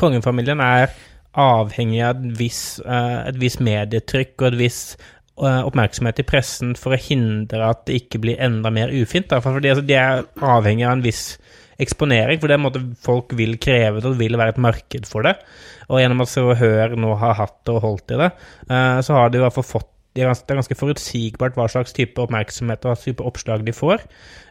kongefamilien 0.00 0.60
er 0.64 0.92
avhengig 1.40 2.02
av 2.04 2.20
et 2.20 2.36
visst 2.36 2.82
uh, 2.84 3.30
vis 3.40 3.56
medietrykk 3.62 4.34
og 4.42 4.50
et 4.50 4.60
visst 4.60 5.00
Eh, 5.00 5.19
oppmerksomhet 5.40 6.20
i 6.20 6.26
pressen 6.28 6.74
for 6.78 6.94
å 6.94 7.00
hindre 7.00 7.70
at 7.72 7.86
det 7.88 8.02
ikke 8.02 8.20
blir 8.22 8.42
enda 8.42 8.72
mer 8.74 8.92
ufint. 8.92 9.32
Fordi 9.32 9.72
altså, 9.72 9.86
de 9.86 9.96
er 9.96 10.24
avhengig 10.44 10.86
av 10.86 10.98
en 10.98 11.04
viss 11.06 11.24
eksponering, 11.80 12.40
for 12.40 12.48
det 12.50 12.56
er 12.56 12.60
en 12.60 12.66
måte 12.66 12.82
folk 13.00 13.32
vil 13.38 13.56
kreve 13.62 14.00
det, 14.00 14.04
og 14.04 14.16
det 14.16 14.20
vil 14.20 14.36
være 14.36 14.54
et 14.54 14.60
marked 14.60 15.08
for 15.08 15.24
det. 15.24 15.36
Og 15.88 16.02
gjennom 16.02 16.20
at 16.24 16.30
Se 16.32 16.44
og 16.44 16.58
Hør 16.60 16.96
nå 17.00 17.14
har 17.22 17.38
hatt 17.38 17.72
og 17.72 17.80
holdt 17.84 18.14
i 18.14 18.20
det, 18.20 18.30
eh, 18.68 18.98
så 19.06 19.16
har 19.16 19.30
de 19.30 19.40
i 19.40 19.44
hvert 19.44 19.56
fall 19.56 19.68
fått 19.68 19.88
det 20.20 20.26
er, 20.26 20.30
ganske, 20.30 20.46
det 20.46 20.54
er 20.54 20.60
ganske 20.60 20.76
forutsigbart 20.76 21.56
hva 21.56 21.66
slags 21.72 21.94
type 21.96 22.20
oppmerksomhet 22.20 22.84
og 22.88 23.00
type 23.00 23.24
oppslag 23.24 23.64
de 23.64 23.72
får. 23.74 24.04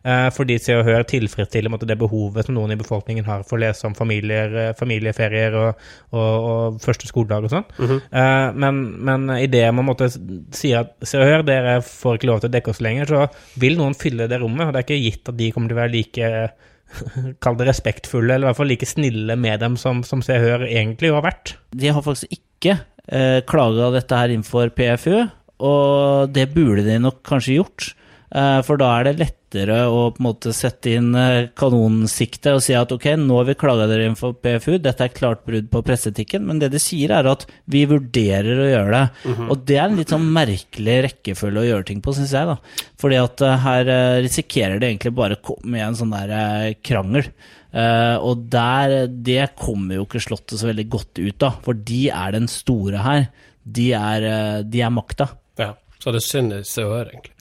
Eh, 0.03 0.27
fordi 0.33 0.57
Se 0.61 0.75
og 0.79 0.85
Hør 0.87 1.03
tilfredsstiller 1.07 1.71
måtte, 1.71 1.87
det 1.89 1.99
behovet 1.99 2.47
som 2.47 2.55
noen 2.55 2.73
i 2.73 2.79
befolkningen 2.79 3.27
har 3.27 3.43
for 3.47 3.59
å 3.59 3.63
lese 3.63 3.85
om 3.87 3.95
familier, 3.97 4.55
eh, 4.57 4.71
familieferier 4.79 5.57
og, 5.59 5.83
og, 6.15 6.47
og, 6.49 6.79
første 6.83 7.09
skoledag 7.09 7.45
og 7.45 7.53
sånn. 7.53 7.67
Mm 7.77 7.87
-hmm. 7.87 8.01
eh, 8.21 8.53
men, 8.55 8.81
men 9.05 9.51
det 9.51 9.65
man 9.75 9.85
måtte 9.85 10.09
si 10.09 10.73
at 10.73 10.95
Se 11.03 11.19
og 11.19 11.25
Hør, 11.25 11.43
dere 11.43 11.81
får 11.81 12.17
ikke 12.17 12.31
lov 12.31 12.41
til 12.41 12.49
å 12.49 12.55
dekke 12.57 12.71
oss 12.71 12.81
lenger, 12.81 13.05
så 13.05 13.27
vil 13.59 13.77
noen 13.77 13.93
fylle 13.93 14.27
det 14.27 14.41
rommet. 14.41 14.67
Og 14.67 14.73
det 14.73 14.79
er 14.79 14.87
ikke 14.87 15.03
gitt 15.03 15.29
at 15.29 15.37
de 15.37 15.51
kommer 15.51 15.69
til 15.69 15.77
å 15.77 15.81
være 15.81 15.95
like 15.95 16.51
Kall 17.43 17.57
det 17.57 17.67
respektfulle, 17.67 18.33
eller 18.33 18.47
i 18.47 18.49
hvert 18.49 18.57
fall 18.57 18.71
like 18.71 18.85
snille 18.85 19.35
med 19.35 19.59
dem 19.59 19.77
som, 19.77 20.03
som 20.03 20.21
Se 20.25 20.39
Hør 20.39 20.65
egentlig 20.65 21.13
har 21.13 21.21
vært. 21.21 21.57
De 21.69 21.91
har 21.93 22.01
faktisk 22.01 22.31
ikke 22.33 22.79
eh, 23.07 23.41
klaga 23.49 23.91
dette 23.93 24.15
her 24.15 24.33
innenfor 24.33 24.71
PFU. 24.75 25.27
Og 25.65 26.31
det 26.31 26.51
burde 26.53 26.85
de 26.85 26.99
nok 27.01 27.19
kanskje 27.27 27.57
gjort, 27.57 27.89
eh, 28.31 28.59
for 28.63 28.79
da 28.79 28.93
er 28.95 29.09
det 29.09 29.19
lettere 29.19 29.79
å 29.89 30.05
på 30.13 30.21
en 30.21 30.27
måte 30.27 30.53
sette 30.53 30.93
inn 30.93 31.09
kanonsiktet 31.11 31.55
kanonsikte 31.57 32.53
og 32.55 32.61
si 32.63 32.75
at 32.77 32.91
ok, 32.93 33.07
nå 33.17 33.39
har 33.39 33.47
vi 33.49 33.57
klaga 33.59 33.87
dere 33.89 34.05
inn 34.07 34.17
for 34.19 34.37
PFU, 34.37 34.77
dette 34.79 35.03
er 35.03 35.15
klart 35.15 35.43
brudd 35.47 35.67
på 35.73 35.81
presseetikken, 35.83 36.45
men 36.45 36.61
det 36.61 36.71
de 36.71 36.79
sier 36.79 37.11
er 37.11 37.27
at 37.27 37.47
vi 37.65 37.83
vurderer 37.89 38.63
å 38.63 38.69
gjøre 38.69 38.91
det. 38.93 39.05
Mm 39.25 39.35
-hmm. 39.35 39.49
Og 39.49 39.65
det 39.65 39.77
er 39.77 39.85
en 39.89 39.97
litt 39.97 40.09
sånn 40.15 40.31
merkelig 40.31 40.97
rekkefølge 41.09 41.59
å 41.59 41.69
gjøre 41.69 41.85
ting 41.85 42.01
på, 42.01 42.13
syns 42.13 42.31
jeg, 42.31 42.45
da. 42.45 42.57
Fordi 42.97 43.15
at 43.15 43.41
eh, 43.41 43.57
her 43.57 43.85
risikerer 44.21 44.79
det 44.79 44.87
egentlig 44.87 45.15
bare 45.15 45.35
å 45.35 45.43
komme 45.43 45.77
i 45.77 45.81
en 45.81 45.95
sånn 45.95 46.11
der 46.11 46.75
krangel. 46.83 47.25
Uh, 47.69 48.17
og 48.25 48.49
der, 48.49 49.05
det 49.05 49.51
kommer 49.59 49.99
jo 49.99 50.07
ikke 50.07 50.21
Slottet 50.23 50.57
så 50.57 50.71
veldig 50.71 50.87
godt 50.89 51.19
ut 51.21 51.43
av, 51.45 51.59
for 51.61 51.77
de 51.77 52.09
er 52.09 52.33
den 52.33 52.47
store 52.49 52.97
her. 52.97 53.27
De 53.63 53.91
er, 53.93 54.63
de 54.65 54.81
er 54.81 54.89
makta. 54.89 55.29
Ja, 55.59 55.73
så 55.99 56.13
det 56.15 56.21
er 56.21 56.27
synd 56.27 56.55
i 56.55 56.63
Se 56.67 56.85
og 56.87 56.95
Hør, 56.95 57.11
egentlig. 57.11 57.35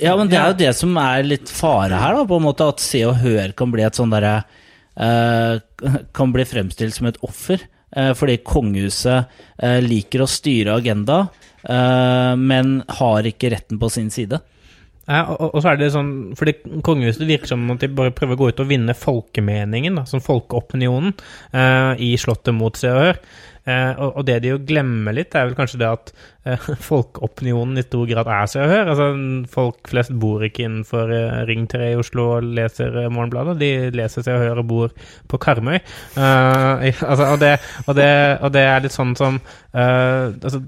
Ja, 0.00 0.14
men 0.16 0.30
det 0.30 0.38
er 0.40 0.52
jo 0.52 0.60
det 0.62 0.70
som 0.78 0.96
er 1.00 1.26
litt 1.26 1.50
fare 1.52 1.98
her, 2.00 2.16
da, 2.16 2.24
på 2.28 2.38
en 2.40 2.46
måte, 2.46 2.68
at 2.72 2.82
Se 2.82 3.02
og 3.08 3.18
Hør 3.20 3.52
kan 3.58 3.72
bli 3.72 3.84
et 3.84 3.98
sånn 3.98 4.14
derre 4.14 4.38
uh, 4.96 5.60
Kan 6.16 6.32
bli 6.34 6.46
fremstilt 6.48 6.96
som 6.96 7.10
et 7.10 7.20
offer. 7.26 7.66
Uh, 7.90 8.12
fordi 8.14 8.38
kongehuset 8.46 9.26
uh, 9.26 9.80
liker 9.82 10.24
å 10.24 10.30
styre 10.30 10.78
agenda, 10.78 11.24
men 11.60 12.78
har 12.88 13.26
ikke 13.28 13.50
retten 13.52 13.76
på 13.76 13.90
sin 13.92 14.06
side. 14.08 14.38
Ja, 15.04 15.26
og, 15.34 15.50
og, 15.50 15.58
så 15.60 15.74
er 15.74 15.76
det 15.76 15.90
sånn 15.92 16.30
Fordi 16.38 16.54
kongehuset 16.86 17.26
virker 17.28 17.50
som 17.50 17.66
at 17.74 17.82
de 17.82 17.90
bare 17.92 18.14
prøver 18.16 18.32
å 18.32 18.40
gå 18.40 18.48
ut 18.48 18.62
og 18.64 18.70
vinne 18.70 18.94
folkemeningen, 18.96 19.98
da, 20.00 20.06
som 20.08 20.22
folkeopinionen, 20.24 21.12
i 22.00 22.14
Slottet 22.16 22.56
mot 22.56 22.80
Se 22.80 22.88
og 22.88 23.02
Hør. 23.02 23.20
Eh, 23.68 24.00
og, 24.00 24.22
det 24.26 24.38
de 24.44 24.54
jo 24.54 24.60
glemmer 24.66 25.14
litt, 25.16 25.34
er 25.36 25.48
vel 25.48 25.56
kanskje 25.58 25.80
det 25.82 25.88
at 25.90 26.12
eh, 26.48 26.68
folkeopinionen 26.88 27.80
i 27.80 27.84
stor 27.84 28.06
grad 28.08 28.30
er 28.32 28.50
Se 28.50 28.62
og 28.64 28.72
Hør. 28.72 28.92
Altså, 28.94 29.08
folk 29.52 29.90
flest 29.92 30.14
bor 30.22 30.44
ikke 30.46 30.66
innenfor 30.66 31.12
eh, 31.16 31.40
Ring 31.50 31.66
3 31.70 31.92
i 31.92 31.98
Oslo 32.00 32.28
og 32.36 32.52
leser 32.60 33.02
Morgenbladet. 33.12 33.58
De 33.60 33.72
leser 33.96 34.26
Se 34.26 34.36
og 34.36 34.44
Hør 34.44 34.62
og 34.64 34.70
bor 34.70 34.94
på 35.30 35.42
Karmøy. 35.42 35.78
Eh, 35.80 36.88
altså, 37.10 37.32
og, 37.32 37.40
det, 37.42 37.56
og, 37.86 37.94
det, 37.98 38.12
og 38.40 38.54
det 38.56 38.64
er 38.68 38.86
litt 38.86 38.96
sånn 38.96 39.16
som 39.18 39.40
eh, 39.40 40.30
altså, 40.32 40.64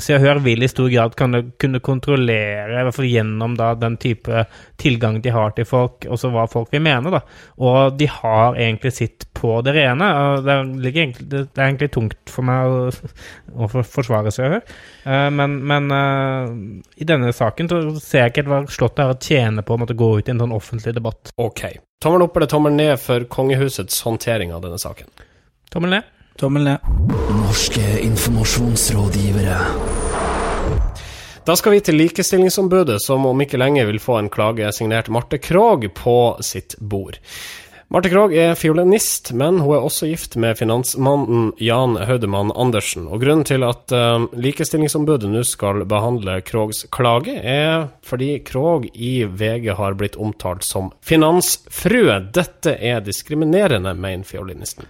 Se 0.00 0.14
og 0.16 0.22
Hør 0.24 0.38
vil 0.40 0.64
i 0.64 0.68
stor 0.70 0.88
grad 0.88 1.12
kunne, 1.20 1.42
kunne 1.60 1.80
kontrollere, 1.84 2.78
i 2.80 2.84
hvert 2.86 2.96
fall 2.96 3.08
gjennom 3.10 3.56
da, 3.58 3.74
den 3.76 3.98
type 4.00 4.46
tilgang 4.80 5.18
de 5.20 5.34
har 5.34 5.52
til 5.52 5.66
folk, 5.68 6.06
også 6.08 6.30
hva 6.32 6.46
folk 6.48 6.72
vil 6.72 6.80
mene. 6.84 7.12
da. 7.12 7.20
Og 7.60 7.98
de 8.00 8.08
har 8.08 8.56
egentlig 8.56 8.94
sitt 8.96 9.26
på 9.36 9.58
det 9.66 9.74
rene. 9.76 10.08
og 10.08 10.46
Det, 10.46 10.54
er 10.54 10.88
egentlig, 10.94 11.28
det, 11.28 11.42
er 11.58 11.66
egentlig 11.66 11.90
tungt 11.92 12.32
for 12.32 12.48
meg 12.48 12.72
å, 12.72 12.80
å 13.52 13.68
forsvare 13.68 14.32
Se 14.32 14.46
og 14.46 14.56
Hør. 14.56 14.74
Eh, 15.04 15.28
men 15.36 15.58
men 15.68 15.92
uh, 15.92 16.48
i 16.96 17.08
denne 17.08 17.34
saken 17.36 17.68
så 17.68 17.82
ser 18.00 18.26
jeg 18.26 18.32
ikke 18.32 18.44
helt 18.44 18.52
hva 18.54 18.60
Slottet 18.72 19.04
har 19.04 19.12
å 19.12 19.20
tjene 19.20 19.64
på 19.66 19.76
å 19.76 19.82
måtte 19.82 19.98
gå 19.98 20.08
ut 20.18 20.28
i 20.28 20.32
en 20.32 20.40
sånn 20.40 20.56
offentlig 20.56 20.96
debatt. 20.96 21.34
Ok. 21.36 21.66
Tommel 22.02 22.24
opp 22.24 22.40
eller 22.40 22.50
tommel 22.50 22.74
ned 22.78 22.96
for 23.02 23.28
kongehusets 23.30 24.00
håndtering 24.08 24.56
av 24.56 24.64
denne 24.64 24.80
saken? 24.80 25.12
Tommel 25.72 25.98
ned. 25.98 26.12
Tommel 26.40 26.72
ned. 26.72 27.41
Norske 27.52 28.00
informasjonsrådgivere. 28.00 29.56
Da 31.44 31.56
skal 31.56 31.74
vi 31.74 31.80
til 31.84 31.98
Likestillingsombudet, 32.00 32.96
som 33.04 33.26
om 33.28 33.42
ikke 33.44 33.58
lenge 33.60 33.82
vil 33.90 33.98
få 34.00 34.14
en 34.16 34.30
klage 34.32 34.70
signert 34.72 35.10
Marte 35.12 35.36
Krogh 35.36 35.84
på 35.92 36.14
sitt 36.40 36.78
bord. 36.80 37.18
Marte 37.92 38.08
Krogh 38.08 38.32
er 38.32 38.56
fiolinist, 38.56 39.34
men 39.36 39.60
hun 39.60 39.76
er 39.76 39.84
også 39.84 40.08
gift 40.08 40.38
med 40.40 40.56
finansmannen 40.62 41.50
Jan 41.60 41.98
Haudemann 42.00 42.54
Andersen. 42.56 43.04
Og 43.12 43.20
Grunnen 43.20 43.44
til 43.44 43.68
at 43.68 43.92
eh, 43.92 44.24
Likestillingsombudet 44.32 45.28
nå 45.28 45.44
skal 45.44 45.84
behandle 45.84 46.40
Krogs 46.48 46.86
klage, 46.88 47.36
er 47.36 47.90
fordi 48.00 48.38
Krogh 48.48 48.88
i 48.96 49.26
VG 49.28 49.74
har 49.76 50.00
blitt 50.00 50.16
omtalt 50.16 50.64
som 50.64 50.88
finansfrue. 51.04 52.16
Dette 52.32 52.78
er 52.80 53.04
diskriminerende, 53.04 53.92
mener 53.92 54.24
fiolinisten. 54.24 54.88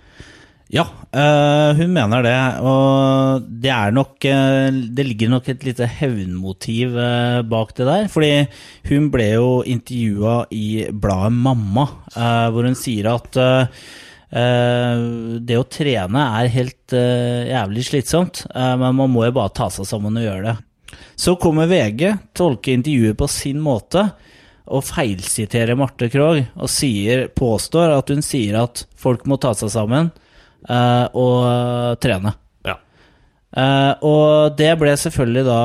Ja, 0.73 0.87
øh, 1.13 1.77
hun 1.77 1.91
mener 1.93 2.23
det. 2.25 2.37
Og 2.65 3.45
det 3.45 3.75
nok 3.93 4.25
eh, 4.25 4.73
Det 4.73 5.05
ligger 5.05 5.29
nok 5.29 5.51
et 5.53 5.65
lite 5.65 5.85
hevnmotiv 5.85 6.97
eh, 6.97 7.43
bak 7.45 7.75
det 7.77 7.87
der. 7.87 8.09
Fordi 8.09 8.47
hun 8.89 9.11
ble 9.13 9.27
jo 9.35 9.51
intervjua 9.69 10.47
i 10.51 10.89
bladet 10.89 11.33
Mamma, 11.33 11.85
øh, 12.17 12.49
hvor 12.55 12.65
hun 12.65 12.75
sier 12.75 13.11
at 13.13 13.37
øh, 13.37 13.69
det 15.45 15.59
å 15.61 15.69
trene 15.69 16.25
er 16.41 16.49
helt 16.49 16.95
jævlig 16.97 17.83
slitsomt, 17.85 18.47
men 18.57 18.95
man 18.97 19.11
må 19.13 19.27
jo 19.27 19.35
bare 19.37 19.53
ta 19.53 19.67
seg 19.69 19.85
sammen 19.85 20.17
og 20.17 20.25
gjøre 20.25 20.47
det. 20.47 20.55
Så 21.21 21.35
kommer 21.37 21.69
VG, 21.69 22.07
tolker 22.33 22.73
intervjuet 22.73 23.19
på 23.21 23.29
sin 23.29 23.61
måte 23.61 24.07
og 24.73 24.87
feilsiterer 24.89 25.77
Marte 25.77 26.09
Krogh 26.09 26.49
og 26.57 26.73
sier, 26.73 27.27
påstår 27.29 27.93
at 27.99 28.09
hun 28.09 28.25
sier 28.25 28.57
at 28.63 28.87
folk 28.97 29.29
må 29.29 29.37
ta 29.37 29.53
seg 29.53 29.69
sammen 29.77 30.09
eh, 30.69 31.05
og 31.19 31.99
trene. 32.03 32.35
Ja. 32.67 32.77
Uh, 33.53 33.93
og 34.09 34.57
det 34.57 34.71
ble 34.81 34.95
selvfølgelig 34.97 35.45
da 35.45 35.61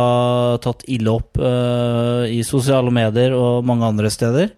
tatt 0.63 0.84
ille 0.92 1.13
opp 1.13 1.39
uh, 1.39 2.25
i 2.27 2.42
sosiale 2.44 2.92
medier 2.94 3.36
og 3.38 3.63
mange 3.68 3.88
andre 3.88 4.12
steder. 4.13 4.54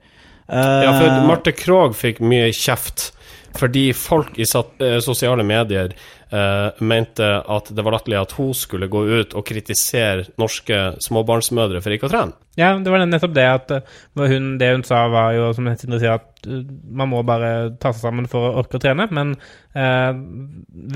Ja, 0.50 0.96
for 0.98 1.28
Marte 1.28 1.52
Krogh 1.54 1.94
fikk 1.94 2.24
mye 2.26 2.48
kjeft 2.58 3.12
fordi 3.58 3.94
folk 3.94 4.38
i 4.40 4.46
sosiale 4.46 5.44
medier 5.44 5.94
eh, 6.30 6.68
mente 6.80 7.30
at 7.42 7.72
det 7.74 7.86
var 7.86 7.98
latterlig 7.98 8.20
at 8.22 8.36
hun 8.38 8.54
skulle 8.58 8.90
gå 8.92 9.04
ut 9.08 9.36
og 9.38 9.46
kritisere 9.48 10.28
norske 10.42 10.82
småbarnsmødre 11.04 11.82
for 11.84 11.96
ikke 11.96 12.10
å 12.10 12.14
trene. 12.14 12.38
Ja, 12.60 12.74
det 12.76 12.92
var 12.92 13.06
nettopp 13.06 13.36
det 13.38 13.46
at 13.48 13.72
eh, 13.72 14.00
hun, 14.20 14.58
det 14.60 14.74
hun 14.74 14.84
sa, 14.88 15.06
var 15.12 15.32
jo 15.38 15.52
som 15.56 15.70
Sindre 15.80 16.02
sier, 16.02 16.20
at 16.20 16.50
eh, 16.50 16.66
man 16.92 17.12
må 17.14 17.22
bare 17.28 17.72
ta 17.80 17.94
seg 17.94 18.04
sammen 18.04 18.28
for 18.32 18.50
å 18.50 18.64
orke 18.64 18.80
å 18.80 18.84
trene. 18.84 19.08
Men 19.16 19.36
eh, 19.78 20.12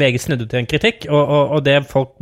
VG 0.01 0.19
snudde 0.25 0.49
til 0.49 0.63
en 0.63 0.69
kritikk, 0.69 1.07
og, 1.11 1.21
og, 1.21 1.55
og 1.57 1.63
det 1.67 1.79
folk 1.89 2.17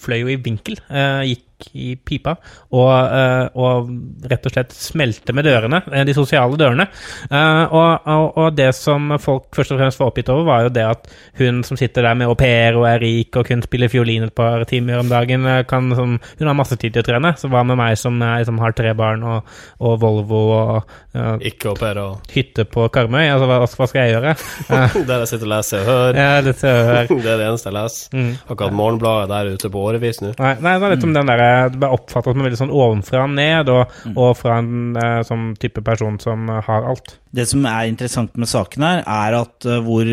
fløy 0.00 0.24
jo 0.24 0.34
i 0.34 0.40
vinkel. 0.42 0.80
Eh, 0.90 1.30
gikk 1.30 1.46
i 1.76 1.90
pipa 1.96 2.32
og, 2.72 2.88
eh, 2.88 3.46
og 3.60 3.90
rett 4.30 4.46
og 4.48 4.54
slett 4.54 4.72
smelte 4.72 5.34
med 5.36 5.44
dørene, 5.44 5.82
eh, 5.92 6.06
de 6.08 6.14
sosiale 6.16 6.56
dørene. 6.56 6.86
Og, 7.30 8.48
det 8.56 8.70
som 8.74 9.12
folk 9.20 9.50
først 9.54 9.74
og 9.74 9.80
fremst 9.80 10.00
var 10.00 10.10
oppgitt 10.10 10.30
over, 10.32 10.46
var 10.48 10.64
jo 10.64 10.72
det 10.74 10.86
at 10.86 11.10
hun 11.38 11.62
som 11.66 11.78
sitter 11.78 12.02
der 12.06 12.16
med 12.18 12.30
au 12.30 12.34
pair 12.38 12.78
og 12.78 12.86
er 12.88 13.02
rik 13.02 13.36
og 13.36 13.46
kun 13.46 13.62
spiller 13.62 13.92
fiolin 13.92 14.26
et 14.26 14.34
par 14.34 14.64
timer 14.68 15.00
om 15.00 15.10
dagen, 15.10 15.46
kan 15.68 15.92
sånn 15.94 16.18
Hun 16.40 16.48
har 16.48 16.56
masse 16.56 16.76
tid 16.76 16.94
til 16.94 17.02
å 17.04 17.06
trene. 17.06 17.34
Så 17.38 17.50
hva 17.52 17.62
med 17.66 17.78
meg 17.78 17.98
som, 18.00 18.16
er, 18.22 18.42
som 18.48 18.58
har 18.62 18.74
tre 18.80 18.94
barn 18.98 19.22
og, 19.28 19.52
og 19.84 19.96
Volvo 20.02 20.40
og 20.56 20.72
uh, 21.14 21.36
Ikke 21.46 21.70
au 21.70 21.76
pair 21.78 22.00
og 22.02 22.32
hytte 22.34 22.64
på 22.68 22.88
Karmøy? 22.92 23.22
Altså, 23.30 23.46
hva, 23.50 23.60
hva 23.64 23.88
skal 23.90 24.06
jeg 24.06 24.16
gjøre? 24.16 24.34
Eh, 24.70 24.96
Der 25.06 25.22
jeg 25.24 25.28
sitter 25.30 25.46
og 25.48 25.52
leser 25.54 25.80
og 25.80 25.88
hører. 25.90 26.18
ja, 26.20 26.52
se. 26.56 26.74
Det 27.20 27.30
er 27.34 27.40
det 27.40 27.46
eneste 27.50 27.70
jeg 27.70 27.76
leser. 27.76 28.16
Mm. 28.16 28.30
Har 28.46 28.56
ikke 28.56 28.68
hatt 28.68 28.76
Morgenbladet 28.80 29.30
der 29.32 29.50
ute 29.54 29.70
på 29.74 29.82
årevis 29.90 30.20
nå. 30.24 30.32
Nei, 30.40 30.52
nei, 30.62 30.74
det 30.80 30.86
er 30.88 30.94
litt 30.94 31.06
om 31.08 31.14
den 31.16 31.30
der, 31.30 31.42
det 31.74 31.80
ble 31.82 31.90
oppfattet 31.96 32.36
som 32.36 32.44
veldig 32.46 32.60
sånn 32.60 32.72
ovenfra 32.74 33.24
og 33.26 33.34
ned, 33.36 33.70
og, 33.74 33.96
og 34.14 34.30
fra 34.38 34.58
en 34.62 34.96
eh, 35.00 35.20
sånn 35.28 35.50
type 35.60 35.82
person 35.86 36.18
som 36.22 36.48
eh, 36.50 36.62
har 36.66 36.86
alt. 36.90 37.16
Det 37.36 37.44
som 37.50 37.66
er 37.68 37.90
interessant 37.90 38.34
med 38.40 38.50
saken 38.50 38.86
her, 38.86 39.02
er 39.06 39.36
at 39.42 39.66
eh, 39.68 39.82
hvor, 39.86 40.08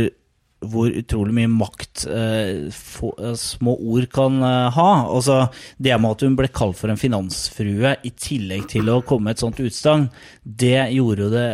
hvor 0.65 0.89
utrolig 0.89 1.35
mye 1.37 1.49
makt 1.51 2.07
eh, 2.09 2.69
få, 2.73 3.11
eh, 3.21 3.35
små 3.37 3.75
ord 3.77 4.07
kan 4.13 4.39
eh, 4.41 4.69
ha. 4.73 4.89
Altså, 5.05 5.37
det 5.77 5.93
med 6.01 6.15
at 6.15 6.23
hun 6.25 6.37
ble 6.39 6.49
kalt 6.49 6.79
for 6.79 6.89
en 6.89 6.97
finansfrue 6.99 7.93
i 8.01 8.11
tillegg 8.17 8.65
til 8.71 8.89
å 8.89 9.03
komme 9.05 9.29
med 9.29 9.37
et 9.37 9.43
sånt 9.43 9.61
utsagn, 9.61 10.07
det 10.41 10.87
det, 11.33 11.47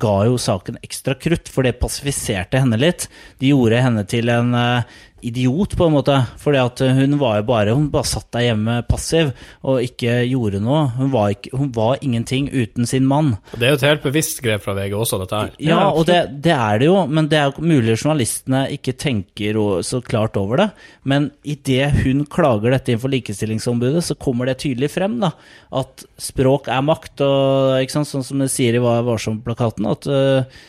ga 0.00 0.14
jo 0.26 0.38
saken 0.42 0.80
ekstra 0.82 1.14
krutt, 1.14 1.50
for 1.52 1.66
det 1.66 1.78
passifiserte 1.78 2.58
henne 2.58 2.80
litt. 2.80 3.06
Det 3.38 3.52
gjorde 3.52 3.84
henne 3.84 4.04
til 4.10 4.32
en 4.32 4.50
eh, 4.58 4.98
idiot, 5.24 5.76
på 5.78 5.88
en 5.88 5.94
måte. 5.96 6.16
Fordi 6.40 6.60
at 6.62 6.82
hun 6.98 7.18
var 7.20 7.40
jo 7.40 7.46
bare 7.48 7.74
Hun 7.76 7.88
bare 7.92 8.08
satt 8.08 8.30
der 8.34 8.48
hjemme 8.48 8.80
passiv 8.88 9.32
og 9.66 9.82
ikke 9.84 10.20
gjorde 10.28 10.60
noe. 10.62 10.86
Hun 10.96 11.10
var, 11.12 11.32
ikke, 11.34 11.52
hun 11.58 11.70
var 11.74 12.02
ingenting 12.04 12.48
uten 12.52 12.86
sin 12.88 13.06
mann. 13.08 13.34
Det 13.54 13.66
er 13.66 13.74
jo 13.74 13.80
et 13.80 13.86
helt 13.88 14.04
bevisst 14.06 14.42
grep 14.44 14.64
fra 14.64 14.74
VG 14.78 14.94
også, 14.96 15.20
dette 15.22 15.42
her. 15.42 15.52
Ja, 15.62 15.80
og 15.90 16.06
det, 16.08 16.20
det 16.44 16.54
er 16.54 16.80
det 16.80 16.88
jo, 16.88 16.96
men 17.10 17.28
det 17.30 17.40
er 17.40 17.50
jo 17.50 17.64
mulig 17.64 17.98
journalistene 17.98 18.64
ikke 18.74 18.96
tenker 18.98 19.58
så 19.86 20.00
klart 20.04 20.38
over 20.40 20.62
det. 20.62 20.68
Men 21.08 21.30
idet 21.42 21.90
hun 22.04 22.24
klager 22.30 22.74
dette 22.74 22.92
innenfor 22.92 23.12
Likestillingsombudet, 23.12 24.04
så 24.06 24.16
kommer 24.18 24.48
det 24.48 24.58
tydelig 24.62 24.90
frem 24.94 25.18
da, 25.22 25.32
at 25.78 26.04
språk 26.20 26.70
er 26.72 26.84
makt, 26.84 27.22
og 27.24 27.78
ikke 27.82 27.98
sant, 27.98 28.10
sånn 28.10 28.26
som 28.26 28.42
det 28.42 28.50
sier 28.52 28.76
i 28.76 28.82
Vær 28.82 29.06
varsom-plakaten, 29.06 29.88
at 29.90 30.08
uh, 30.10 30.66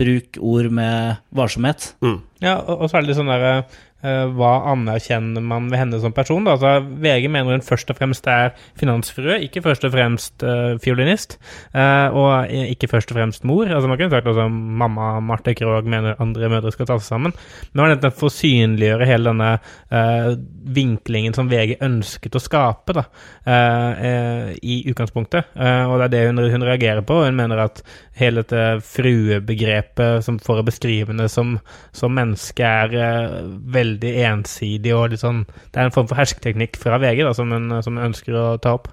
bruk 0.00 0.38
ord 0.40 0.70
med 0.74 1.20
varsomhet. 1.36 1.92
Mm. 2.02 2.18
Ja, 2.42 2.56
og, 2.58 2.82
og 2.82 2.90
så 2.90 2.98
er 2.98 3.04
det 3.04 3.12
litt 3.12 3.20
sånn 3.20 3.30
der 3.30 3.46
eh, 3.50 3.78
Hva 4.00 4.50
anerkjenner 4.72 5.44
man 5.44 5.68
ved 5.72 5.82
henne 5.82 6.00
som 6.00 6.14
person? 6.16 6.46
Da? 6.46 6.56
Altså, 6.56 6.86
VG 7.02 7.28
mener 7.28 7.56
hun 7.56 7.64
først 7.64 7.90
og 7.92 7.98
fremst 7.98 8.26
er 8.30 8.54
finansfrue, 8.80 9.36
ikke 9.44 9.62
først 9.64 9.84
og 9.84 9.92
fremst 9.94 10.44
uh, 10.46 10.78
fiolinist. 10.82 11.36
Uh, 11.74 12.08
og 12.16 12.54
ikke 12.72 12.88
først 12.90 13.12
og 13.12 13.18
fremst 13.20 13.44
mor. 13.48 13.68
Altså, 13.68 13.90
man 13.90 14.00
kunne 14.00 14.14
sagt 14.14 14.30
altså, 14.30 14.48
mamma 14.48 15.12
Marte 15.20 15.54
Krogh 15.58 15.88
mener 15.88 16.20
andre 16.22 16.48
mødre 16.52 16.72
skal 16.72 16.88
ta 16.88 16.98
seg 17.00 17.10
sammen. 17.10 17.36
Men 17.72 17.92
det 17.92 18.08
var 18.08 18.16
for 18.16 18.30
å 18.30 18.34
synliggjøre 18.34 19.08
hele 19.10 19.32
denne 19.32 19.52
uh, 19.92 20.32
vinklingen 20.70 21.34
som 21.34 21.48
VG 21.50 21.76
ønsket 21.84 22.36
å 22.36 22.42
skape 22.42 22.94
da, 22.96 23.04
eh, 23.44 24.04
eh, 24.08 24.50
i 24.62 24.76
utgangspunktet. 24.90 25.52
Eh, 25.56 25.84
og 25.88 25.98
det 25.98 26.06
er 26.06 26.12
det 26.14 26.22
hun, 26.28 26.42
hun 26.54 26.66
reagerer 26.66 27.02
på. 27.06 27.22
Hun 27.24 27.38
mener 27.38 27.64
at 27.64 27.82
hele 28.20 28.44
dette 28.44 28.80
fruebegrepet 28.84 30.24
som 30.24 30.38
for 30.42 30.60
å 30.60 30.66
beskrive 30.66 31.12
henne 31.12 31.28
som, 31.32 31.56
som 31.96 32.14
menneske 32.16 32.66
er 32.66 32.96
eh, 32.96 33.38
veldig 33.90 34.16
ensidig 34.30 34.96
og 34.96 35.10
litt 35.12 35.22
sånn 35.22 35.44
Det 35.46 35.78
er 35.78 35.88
en 35.88 35.94
form 35.94 36.08
for 36.10 36.20
hersketeknikk 36.20 36.78
fra 36.80 37.00
VG 37.02 37.24
da, 37.26 37.34
som 37.36 37.52
hun, 37.52 37.80
som 37.84 37.98
ønsker 38.00 38.36
å 38.36 38.44
ta 38.62 38.78
opp. 38.78 38.92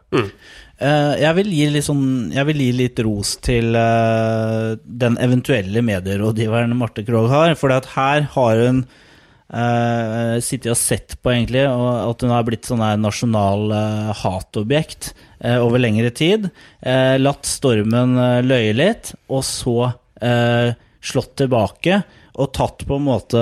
Eh, 0.77 1.13
jeg, 1.23 1.33
vil 1.39 1.47
gi 1.49 1.67
litt 1.73 1.87
sånn, 1.87 2.29
jeg 2.35 2.45
vil 2.51 2.59
gi 2.61 2.69
litt 2.77 2.99
ros 3.01 3.31
til 3.41 3.73
uh, 3.73 4.75
den 4.85 5.17
eventuelle 5.23 5.81
medierådgiveren 5.81 6.75
Marte 6.77 7.01
Krogh 7.07 7.31
har. 7.33 7.55
For 7.57 7.73
her 7.73 8.27
har 8.35 8.61
hun 8.61 8.83
uh, 8.85 10.37
sittet 10.43 10.69
og 10.75 10.77
sett 10.77 11.17
på 11.17 11.33
egentlig 11.33 11.65
og 11.71 11.87
at 12.11 12.25
hun 12.25 12.35
har 12.35 12.45
blitt 12.45 12.69
sånn 12.69 12.83
her 12.85 12.99
nasjonal 13.01 13.73
uh, 13.73 14.11
hatobjekt 14.21 15.15
uh, 15.41 15.57
over 15.63 15.81
lengre 15.81 16.13
tid. 16.13 16.51
Uh, 16.85 17.17
latt 17.21 17.49
stormen 17.49 18.13
løye 18.45 18.77
litt, 18.77 19.15
og 19.29 19.41
så 19.45 19.79
slått 20.17 21.35
tilbake. 21.37 21.99
Og 22.37 22.51
tatt 22.53 22.85
på 22.85 22.99
en 22.99 23.07
måte 23.07 23.41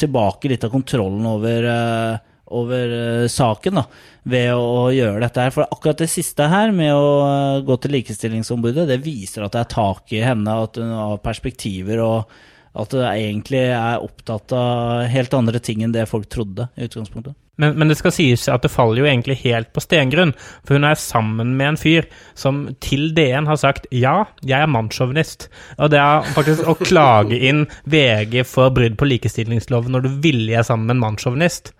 tilbake 0.00 0.50
litt 0.50 0.66
av 0.66 0.72
kontrollen 0.74 1.26
over 1.30 1.68
eh, 1.70 2.26
over 2.50 2.92
eh, 3.22 3.28
saken 3.30 3.78
da, 3.78 3.84
ved 4.30 4.52
å 4.58 4.90
gjøre 4.94 5.22
dette 5.22 5.44
her. 5.44 5.54
For 5.54 5.70
akkurat 5.70 6.02
det 6.02 6.10
siste 6.10 6.48
her, 6.50 6.72
med 6.74 6.92
å 6.94 7.10
eh, 7.24 7.62
gå 7.66 7.76
til 7.78 7.94
Likestillingsombudet, 7.94 8.88
det 8.90 9.00
viser 9.04 9.46
at 9.46 9.54
det 9.54 9.64
er 9.64 9.74
tak 9.74 10.14
i 10.16 10.22
henne, 10.24 10.56
at 10.66 10.80
hun 10.80 10.90
har 10.90 11.22
perspektiver 11.22 12.02
og 12.04 12.40
at 12.70 12.92
det 12.94 13.06
egentlig 13.06 13.62
er 13.74 14.02
opptatt 14.02 14.52
av 14.54 15.06
helt 15.10 15.32
andre 15.34 15.58
ting 15.62 15.82
enn 15.82 15.94
det 15.94 16.06
folk 16.10 16.28
trodde 16.30 16.68
i 16.76 16.86
utgangspunktet. 16.86 17.34
Men, 17.60 17.74
men 17.76 17.90
det 17.90 17.98
skal 17.98 18.14
sies 18.14 18.46
at 18.48 18.62
det 18.64 18.70
faller 18.72 19.02
jo 19.02 19.08
egentlig 19.08 19.36
helt 19.42 19.72
på 19.74 19.82
stengrunn, 19.84 20.32
for 20.64 20.78
hun 20.78 20.86
er 20.88 21.00
sammen 21.00 21.52
med 21.58 21.74
en 21.74 21.80
fyr 21.80 22.06
som 22.38 22.62
til 22.80 23.10
DN 23.16 23.50
har 23.50 23.58
sagt 23.60 23.88
ja, 23.92 24.22
jeg 24.40 24.64
er 24.64 24.70
mannssjåvinist. 24.70 25.50
Og 25.76 25.90
det 25.92 26.00
er 26.00 26.30
faktisk 26.36 26.70
å 26.70 26.76
klage 26.80 27.36
inn 27.50 27.66
VG 27.90 28.40
for 28.48 28.72
brudd 28.76 28.96
på 29.00 29.10
likestillingsloven 29.10 29.92
når 29.96 30.06
du 30.06 30.14
villig 30.24 30.56
er 30.56 30.64
sammen 30.66 30.88
med 30.88 30.96
en 30.96 31.04
mannssjåvinist, 31.08 31.74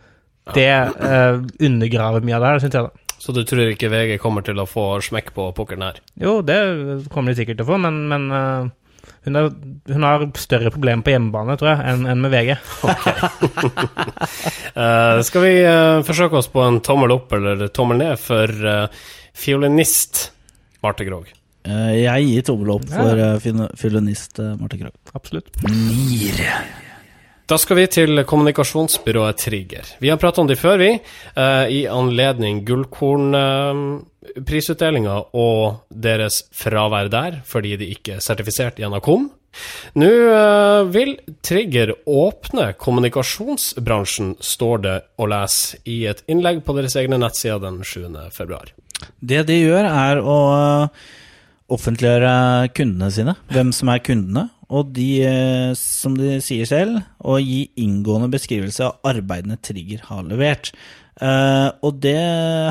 det 0.57 0.69
eh, 0.69 1.39
undergraver 1.63 2.25
mye 2.27 2.37
av 2.37 2.43
det 2.43 2.51
her, 2.51 2.63
syns 2.65 2.77
jeg. 2.77 2.91
da. 2.91 3.17
Så 3.21 3.35
du 3.37 3.43
tror 3.45 3.69
ikke 3.69 3.91
VG 3.93 4.15
kommer 4.21 4.45
til 4.45 4.61
å 4.61 4.69
få 4.69 4.85
smekk 5.05 5.35
på 5.37 5.51
pukkelen 5.57 5.85
her? 5.85 5.99
Jo, 6.21 6.39
det 6.45 6.61
kommer 7.13 7.33
de 7.33 7.41
sikkert 7.41 7.61
til 7.61 7.69
å 7.69 7.71
få, 7.75 7.81
men, 7.81 8.03
men 8.11 8.29
eh, 8.33 8.71
hun, 9.27 9.37
er, 9.37 9.49
hun 9.93 10.07
har 10.07 10.25
større 10.41 10.73
problemer 10.73 11.05
på 11.05 11.13
hjemmebane, 11.15 11.57
tror 11.61 11.73
jeg, 11.73 11.93
enn 11.93 12.07
enn 12.11 12.25
med 12.25 12.35
VG. 12.35 12.57
Eh, 14.71 15.21
skal 15.27 15.43
vi 15.43 15.51
uh, 15.67 16.01
forsøke 16.07 16.39
oss 16.39 16.47
på 16.49 16.63
en 16.63 16.79
tommel 16.85 17.11
opp 17.13 17.33
eller 17.37 17.67
tommel 17.75 17.99
ned 18.01 18.21
for 18.23 18.49
uh, 18.49 18.87
fiolinist 19.37 20.29
Marte 20.85 21.05
Krogh? 21.09 21.33
Eh, 21.67 21.97
Jeg 22.05 22.29
gir 22.29 22.47
tommel 22.47 22.71
opp 22.77 22.87
for 22.89 23.75
fiolinist 23.77 24.39
Marte 24.61 24.79
Krogh. 24.81 24.95
Absolutt. 25.19 25.51
Nier. 25.67 26.63
Da 27.51 27.59
skal 27.59 27.81
vi 27.81 27.87
til 27.91 28.23
kommunikasjonsbyrået 28.31 29.41
Trigger. 29.43 29.89
Vi 29.99 30.09
har 30.13 30.21
pratet 30.23 30.39
om 30.39 30.47
de 30.47 30.55
før, 30.55 30.79
vi, 30.79 30.91
eh, 31.35 31.67
i 31.67 31.81
anledning 31.91 32.63
Gullkorn-prisutdelinga 34.21 35.15
og 35.33 35.87
deres 35.91 36.45
fravær 36.53 37.09
der, 37.11 37.41
fordi 37.45 37.77
de 37.77 37.91
ikke 37.95 38.19
er 38.19 38.21
sertifisert 38.21 38.79
i 38.79 38.89
KOM. 39.03 39.31
Nå 39.99 40.07
eh, 40.07 40.83
vil 40.93 41.17
Trigger 41.43 41.95
åpne 42.07 42.75
kommunikasjonsbransjen, 42.79 44.37
står 44.41 44.79
det 44.85 44.99
å 45.19 45.27
lese 45.27 45.81
i 45.85 46.05
et 46.07 46.23
innlegg 46.29 46.63
på 46.65 46.77
deres 46.77 46.97
egne 46.97 47.19
nettsider 47.19 47.59
den 47.65 47.83
7. 47.83 48.31
februar. 48.31 48.71
Det 49.21 49.43
de 49.49 49.57
gjør, 49.59 49.89
er 49.89 50.21
å 50.21 50.39
offentliggjøre 51.71 52.71
kundene 52.77 53.11
sine, 53.15 53.35
hvem 53.51 53.73
som 53.73 53.91
er 53.91 54.03
kundene, 54.05 54.49
og 54.71 54.93
de, 54.95 55.09
eh, 55.27 55.73
som 55.75 56.15
de 56.15 56.39
sier 56.45 56.69
selv, 56.69 57.01
å 57.19 57.41
gi 57.43 57.71
inngående 57.81 58.31
beskrivelse 58.31 58.87
av 58.87 59.01
arbeidene 59.17 59.59
Trigger 59.59 60.05
har 60.07 60.23
levert. 60.29 60.71
Eh, 61.21 61.69
og 61.85 61.99
det 62.01 62.17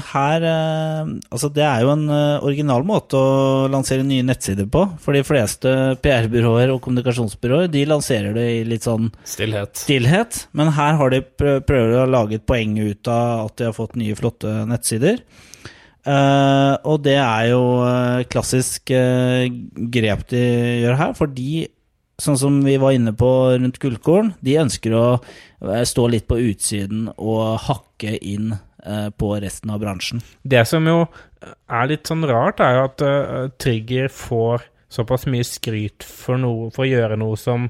her 0.10 0.46
uh, 0.48 1.10
Altså, 1.30 1.52
det 1.54 1.62
er 1.62 1.84
jo 1.84 1.92
en 1.94 2.08
uh, 2.10 2.42
original 2.46 2.86
måte 2.88 3.20
å 3.20 3.68
lansere 3.70 4.06
nye 4.08 4.26
nettsider 4.26 4.70
på. 4.72 4.86
For 5.04 5.18
de 5.18 5.22
fleste 5.28 5.74
PR-byråer 6.04 6.74
og 6.74 6.82
kommunikasjonsbyråer 6.86 7.70
de 7.74 7.86
lanserer 7.90 8.34
det 8.38 8.48
i 8.56 8.64
litt 8.68 8.88
sånn 8.88 9.12
Stillhet. 9.28 9.84
stillhet, 9.84 10.44
men 10.58 10.74
her 10.78 10.98
har 11.00 11.14
de 11.14 11.22
prø 11.22 11.60
prøver 11.70 12.02
å 12.02 12.10
lage 12.10 12.40
et 12.40 12.48
poeng 12.48 12.78
ut 12.80 13.10
av 13.12 13.50
at 13.50 13.60
de 13.60 13.68
har 13.68 13.76
fått 13.76 13.98
nye, 14.00 14.16
flotte 14.18 14.52
nettsider. 14.70 15.20
Og 16.10 17.02
det 17.06 17.18
er 17.20 17.50
jo 17.52 17.64
klassisk 18.32 18.90
grep 19.94 20.24
de 20.32 20.44
gjør 20.86 20.98
her, 21.02 21.12
fordi 21.18 21.68
sånn 22.20 22.40
som 22.40 22.60
vi 22.66 22.78
var 22.82 22.96
inne 22.96 23.14
på 23.16 23.30
rundt 23.56 23.80
Gullkorn, 23.82 24.34
de 24.46 24.58
ønsker 24.62 24.96
å 24.96 25.06
eh, 25.18 25.84
stå 25.88 26.08
litt 26.12 26.28
på 26.30 26.40
utsiden 26.50 27.08
og 27.16 27.60
hakke 27.68 28.18
inn 28.18 28.54
eh, 28.54 29.10
på 29.10 29.34
resten 29.42 29.74
av 29.74 29.82
bransjen. 29.84 30.24
Det 30.44 30.66
som 30.68 30.88
jo 30.90 31.04
er 31.40 31.92
litt 31.92 32.10
sånn 32.10 32.28
rart, 32.28 32.62
er 32.64 32.78
jo 32.78 32.88
at 32.90 33.06
eh, 33.06 33.52
Trigger 33.62 34.12
får 34.14 34.68
såpass 34.90 35.28
mye 35.30 35.46
skryt 35.46 36.06
for, 36.06 36.40
noe, 36.42 36.70
for 36.74 36.86
å 36.86 36.90
gjøre 36.90 37.20
noe 37.20 37.38
som 37.40 37.70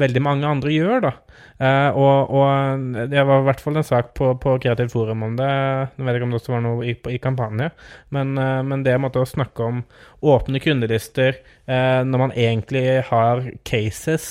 veldig 0.00 0.22
mange 0.24 0.48
andre 0.48 0.72
gjør, 0.74 1.04
da. 1.06 1.12
Eh, 1.56 1.96
og, 1.96 2.32
og 2.36 2.86
det 3.08 3.22
var 3.24 3.40
i 3.40 3.46
hvert 3.48 3.62
fall 3.64 3.78
en 3.80 3.86
sak 3.86 4.12
på, 4.18 4.34
på 4.42 4.56
Kreativt 4.62 4.92
Forum 4.92 5.24
om 5.24 5.36
det. 5.38 5.48
Jeg 5.96 6.04
vet 6.04 6.18
ikke 6.18 6.28
om 6.28 6.34
det 6.34 6.40
også 6.40 6.54
var 6.54 6.64
noe 6.66 6.84
i, 6.84 6.96
i 7.14 7.20
kampanje, 7.22 7.70
men, 8.14 8.34
eh, 8.40 8.60
men 8.68 8.84
det 8.86 8.96
måtte 9.00 9.22
å 9.24 9.28
snakke 9.28 9.70
om 9.70 9.84
åpne 10.26 10.60
kundelister 10.64 11.38
eh, 11.38 12.02
når 12.04 12.26
man 12.26 12.36
egentlig 12.36 12.84
har 13.08 13.46
cases 13.68 14.28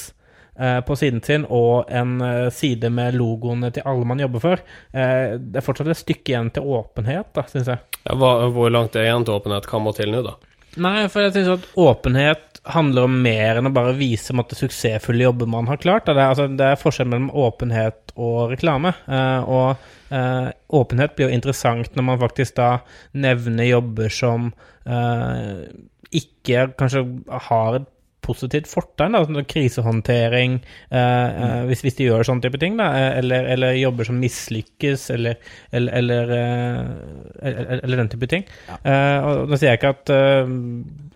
eh, 0.59 0.79
på 0.85 0.97
siden 1.01 1.23
sin 1.25 1.47
og 1.49 1.89
en 1.89 2.19
eh, 2.21 2.47
side 2.53 2.91
med 2.93 3.17
logoene 3.17 3.73
til 3.73 3.85
alle 3.89 4.09
man 4.09 4.21
jobber 4.21 4.43
for. 4.43 4.65
Eh, 4.93 5.37
det 5.41 5.61
er 5.61 5.65
fortsatt 5.65 5.89
et 5.93 6.03
stykke 6.03 6.35
igjen 6.35 6.53
til 6.53 6.69
åpenhet, 6.77 7.33
da, 7.37 7.47
syns 7.49 7.73
jeg. 7.73 7.81
Ja, 8.03 8.19
hva, 8.21 8.35
hvor 8.53 8.69
langt 8.73 8.97
er 8.97 9.09
igjen 9.09 9.25
til 9.25 9.39
åpenhet? 9.39 9.69
Hva 9.71 9.81
må 9.81 9.95
til 9.97 10.13
nå, 10.13 10.21
da? 10.29 10.37
Nei, 10.81 11.05
for 11.11 11.23
jeg 11.23 11.35
synes 11.35 11.53
at 11.55 11.67
åpenhet 11.79 12.59
handler 12.73 13.05
om 13.05 13.17
mer 13.21 13.59
enn 13.59 13.69
å 13.69 13.73
bare 13.73 13.93
vise 13.97 14.33
om 14.33 14.41
at 14.41 14.49
det 14.51 14.57
suksessfulle 14.59 15.27
jobber 15.27 15.49
man 15.49 15.69
har 15.69 15.79
klart. 15.81 16.07
Det 16.07 16.15
er, 16.15 16.31
altså, 16.31 16.47
det 16.49 16.65
er 16.67 16.81
forskjell 16.81 17.09
mellom 17.11 17.29
åpenhet 17.45 18.15
og 18.15 18.51
reklame. 18.55 18.93
Eh, 19.05 19.49
og 19.49 20.15
eh, 20.15 20.49
åpenhet 20.79 21.15
blir 21.15 21.29
jo 21.29 21.37
interessant 21.37 21.95
når 21.95 22.07
man 22.09 22.21
faktisk 22.21 22.57
da 22.59 22.69
nevner 23.13 23.69
jobber 23.69 24.13
som 24.13 24.49
eh, 24.89 25.67
ikke 26.15 26.69
kanskje 26.79 27.05
har 27.49 27.79
et 27.79 27.91
positivt 28.25 28.69
fortegn, 28.71 29.15
da, 29.15 29.21
sånn 29.25 29.47
krisehåndtering, 29.49 30.57
eh, 30.89 30.99
eh, 30.99 31.61
hvis, 31.69 31.83
hvis 31.85 31.99
de 31.99 32.09
gjør 32.09 32.25
sånne 32.27 32.45
type 32.45 32.59
ting, 32.61 32.79
da, 32.79 32.89
eh, 32.97 33.19
eller, 33.21 33.49
eller 33.55 33.77
jobber 33.79 34.09
som 34.09 34.19
mislykkes, 34.21 35.07
eller, 35.15 35.39
eller, 35.71 35.93
eller, 36.01 36.33
eh, 36.39 37.77
eller, 37.77 37.95
den 38.01 38.11
type 38.11 38.29
ting. 38.31 38.47
Eh, 38.81 39.17
og 39.21 39.51
Nå 39.51 39.59
sier 39.59 39.73
jeg 39.73 39.81
ikke 39.81 39.93
at 39.95 40.13
eh, 40.15 40.53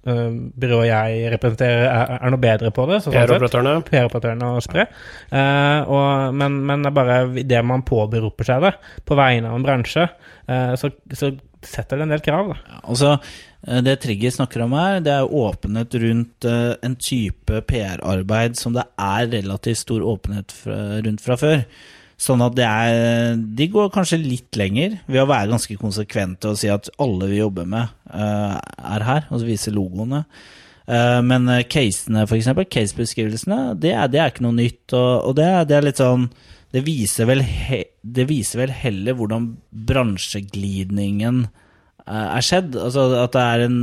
byrået 0.05 0.89
jeg 0.89 1.33
representerer, 1.35 1.85
er, 1.89 2.15
er 2.19 2.33
noe 2.33 2.41
bedre 2.41 2.71
på 2.75 2.87
det. 2.89 3.01
så 3.01 3.09
sånn. 3.09 3.17
PR-operatørene? 3.17 3.75
PR-operatørene 3.89 4.53
og 4.55 4.63
spre. 4.65 4.87
Eh, 5.33 5.91
og, 5.91 6.35
men, 6.39 6.61
men 6.69 6.85
det 6.85 6.93
er 6.93 6.97
bare 7.01 7.19
det 7.53 7.65
man 7.65 7.85
påberoper 7.87 8.47
seg 8.47 8.65
det, 8.67 8.75
på 9.09 9.17
vegne 9.19 9.51
av 9.51 9.59
en 9.59 9.65
bransje, 9.65 10.07
eh, 10.49 10.73
så, 10.79 10.93
så 11.13 11.33
setter 11.65 11.99
det 11.99 12.05
en 12.05 12.13
del 12.13 12.23
krav. 12.23 12.51
da. 12.53 12.79
Altså, 12.83 13.13
eh, 13.67 13.81
det 13.85 13.99
Trigger 14.03 14.33
snakker 14.35 14.63
om 14.65 14.75
her, 14.77 14.99
det 15.03 15.13
er 15.13 15.37
åpenhet 15.43 15.95
rundt 16.03 16.45
eh, 16.47 16.73
en 16.85 16.95
type 16.95 17.61
PR-arbeid 17.69 18.57
som 18.59 18.75
det 18.75 18.85
er 18.97 19.31
relativt 19.31 19.83
stor 19.83 20.05
åpenhet 20.05 20.53
rundt 21.05 21.23
fra 21.23 21.39
før. 21.39 21.65
Sånn 22.19 22.41
at 22.43 22.57
er 22.59 23.37
De 23.55 23.67
går 23.71 23.93
kanskje 23.95 24.19
litt 24.19 24.57
lenger 24.59 24.97
ved 25.07 25.21
å 25.21 25.29
være 25.29 25.53
ganske 25.53 25.77
konsekvente 25.79 26.49
og 26.51 26.57
si 26.59 26.67
at 26.67 26.89
alle 26.99 27.29
vi 27.31 27.39
jobber 27.39 27.67
med, 27.67 27.93
eh, 28.11 28.57
er 28.95 29.05
her, 29.07 29.27
og 29.29 29.39
så 29.39 29.45
viser 29.47 29.75
logoene. 29.75 30.25
Men 30.89 31.45
casene, 31.69 32.23
eksempel, 32.25 32.65
casebeskrivelsene, 32.65 33.75
det 33.77 33.91
er, 33.93 34.07
det 34.09 34.19
er 34.23 34.31
ikke 34.31 34.41
noe 34.41 34.57
nytt. 34.57 34.95
Og, 34.97 35.27
og 35.29 35.35
det, 35.37 35.45
det 35.69 35.75
er 35.77 35.85
litt 35.85 36.01
sånn 36.01 36.23
det 36.75 36.83
viser, 36.85 37.25
vel 37.29 37.41
he, 37.41 37.83
det 38.01 38.27
viser 38.29 38.61
vel 38.61 38.73
heller 38.83 39.17
hvordan 39.17 39.47
bransjeglidningen 39.89 41.45
eh, 41.47 42.27
er 42.27 42.45
skjedd. 42.45 42.77
Altså 42.77 43.07
at 43.23 43.35
det 43.35 43.45
er 43.45 43.65
en 43.67 43.79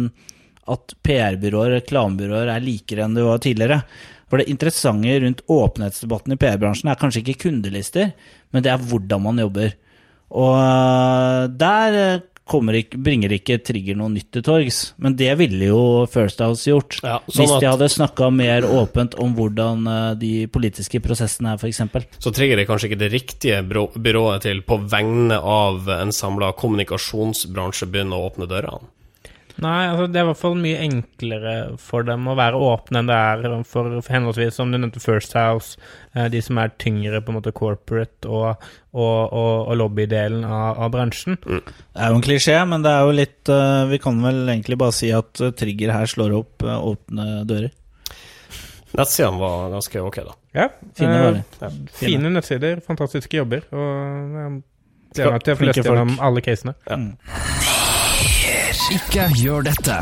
At 0.67 0.97
PR-byråer 1.07 1.77
reklamebyråer 1.77 2.49
er 2.51 2.65
likere 2.65 3.05
enn 3.05 3.15
det 3.15 3.23
var 3.23 3.39
tidligere. 3.39 3.83
For 4.27 4.43
det 4.43 4.49
interessante 4.51 5.13
rundt 5.23 5.45
åpenhetsdebatten 5.47 6.35
i 6.35 6.39
PR-bransjen 6.43 6.91
er 6.91 6.99
kanskje 6.99 7.23
ikke 7.23 7.45
kundelister, 7.45 8.09
men 8.51 8.65
det 8.67 8.73
er 8.73 8.83
hvordan 8.83 9.23
man 9.23 9.39
jobber. 9.39 9.77
Og 10.35 10.57
eh, 10.59 11.45
der 11.55 11.99
eh, 12.01 12.25
ikke, 12.47 12.99
bringer 13.03 13.33
ikke 13.35 13.59
Trigger 13.65 13.97
noe 13.99 14.13
nytt 14.13 14.31
til 14.33 14.45
torgs. 14.47 14.95
Men 15.03 15.17
det 15.19 15.33
ville 15.39 15.71
jo 15.71 16.07
First 16.11 16.41
House 16.41 16.69
gjort. 16.69 16.99
Ja, 17.03 17.19
sånn 17.27 17.43
hvis 17.43 17.55
de 17.61 17.71
hadde 17.71 17.89
snakka 17.91 18.31
mer 18.31 18.65
åpent 18.65 19.17
om 19.19 19.35
hvordan 19.35 19.87
eh, 19.87 20.11
de 20.21 20.33
politiske 20.47 21.01
prosessene 21.03 21.55
er, 21.55 21.61
f.eks. 21.61 21.83
Så 22.23 22.33
Trigger 22.35 22.63
er 22.63 22.69
kanskje 22.69 22.91
ikke 22.91 23.03
det 23.03 23.13
riktige 23.13 23.63
byrået 23.67 24.47
til 24.47 24.63
på 24.67 24.79
vegne 24.87 25.39
av 25.39 25.89
en 25.91 26.15
samla 26.15 26.53
kommunikasjonsbransje 26.59 27.91
begynne 27.91 28.17
å 28.17 28.31
åpne 28.31 28.49
dørene? 28.51 28.96
Nei, 29.65 29.87
altså 29.89 30.05
det 30.13 30.21
er 30.21 30.27
i 30.27 30.29
hvert 30.29 30.41
fall 30.41 30.57
mye 30.61 30.81
enklere 30.85 31.53
for 31.81 32.05
dem 32.05 32.27
å 32.29 32.35
være 32.37 32.59
åpne 32.61 33.01
enn 33.01 33.09
det 33.09 33.17
er 33.17 33.45
for, 33.65 33.89
for 34.03 34.13
henholdsvis, 34.13 34.59
som 34.59 34.73
du 34.73 34.77
nevnte, 34.77 35.01
First 35.01 35.33
House, 35.39 35.81
eh, 36.13 36.27
de 36.33 36.43
som 36.45 36.61
er 36.61 36.75
tyngre 36.83 37.23
på 37.25 37.33
en 37.33 37.39
måte 37.39 37.55
corporate 37.57 38.29
og, 38.29 38.67
og, 38.93 39.33
og, 39.33 39.55
og 39.71 39.81
lobbydelen 39.81 40.45
av, 40.45 40.83
av 40.85 40.93
bransjen. 40.93 41.39
Det 41.41 41.63
er 41.63 42.13
jo 42.13 42.21
en 42.21 42.27
klisjé, 42.27 42.59
men 42.69 42.85
det 42.85 42.93
er 42.93 43.09
jo 43.09 43.17
litt 43.17 43.53
eh, 43.53 43.89
Vi 43.95 44.01
kan 44.03 44.21
vel 44.25 44.45
egentlig 44.45 44.79
bare 44.83 44.97
si 44.97 45.09
at 45.17 45.41
eh, 45.41 45.55
Trigger 45.57 45.95
her 45.97 46.13
slår 46.13 46.37
opp 46.37 46.67
åpne 46.67 47.43
dører. 47.49 47.73
Nettsidene 48.97 49.41
var 49.41 49.71
ganske 49.73 50.01
ok, 50.01 50.21
da. 50.25 50.37
Ja, 50.57 50.69
Fine 50.97 51.17
eh, 51.31 51.41
ja. 51.61 51.71
fine 52.01 52.33
nettsider, 52.33 52.81
fantastiske 52.85 53.41
jobber, 53.41 53.65
og 53.73 53.89
jeg 53.89 54.61
gleder 55.17 55.33
meg 55.33 55.47
til 55.49 55.57
å 55.57 55.61
få 55.61 55.71
lest 55.71 55.83
gjennom 55.85 56.19
alle 56.29 56.45
casene. 56.45 56.77
Ikke 58.95 59.25
gjør 59.35 59.65
dette. 59.67 59.95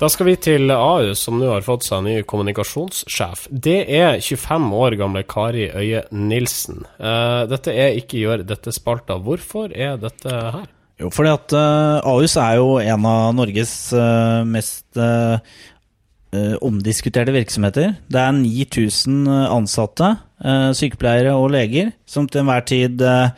Da 0.00 0.08
skal 0.08 0.28
vi 0.30 0.36
til 0.38 0.70
AU, 0.70 1.10
som 1.18 1.40
nå 1.40 1.48
har 1.50 1.64
fått 1.66 1.82
seg 1.88 2.04
ny 2.06 2.12
kommunikasjonssjef. 2.30 3.48
Det 3.50 3.80
er 3.90 4.20
25 4.22 4.68
år 4.78 4.94
gamle 5.00 5.24
Kari 5.28 5.66
Øye 5.66 6.04
Nilsen. 6.14 6.84
Eh, 6.96 7.40
dette 7.50 7.74
er 7.74 7.98
ikke 7.98 8.20
gjør 8.22 8.44
dette 8.46 8.72
spalta. 8.72 9.18
Hvorfor 9.20 9.74
er 9.74 9.98
dette 10.00 10.30
her? 10.30 10.68
Jo, 11.02 11.10
fordi 11.10 11.32
at 11.34 11.56
eh, 11.58 12.06
Ahus 12.06 12.36
er 12.38 12.60
jo 12.60 12.78
en 12.78 13.10
av 13.10 13.34
Norges 13.36 13.74
eh, 13.96 14.40
mest 14.48 15.02
omdiskuterte 16.62 17.32
virksomheter. 17.34 17.96
Det 18.06 18.20
er 18.22 18.36
9000 18.36 19.24
ansatte, 19.50 20.12
sykepleiere 20.78 21.32
og 21.34 21.48
leger, 21.56 21.90
som 22.06 22.28
til 22.30 22.44
enhver 22.44 22.62
tid 22.70 23.02
eh, 23.02 23.32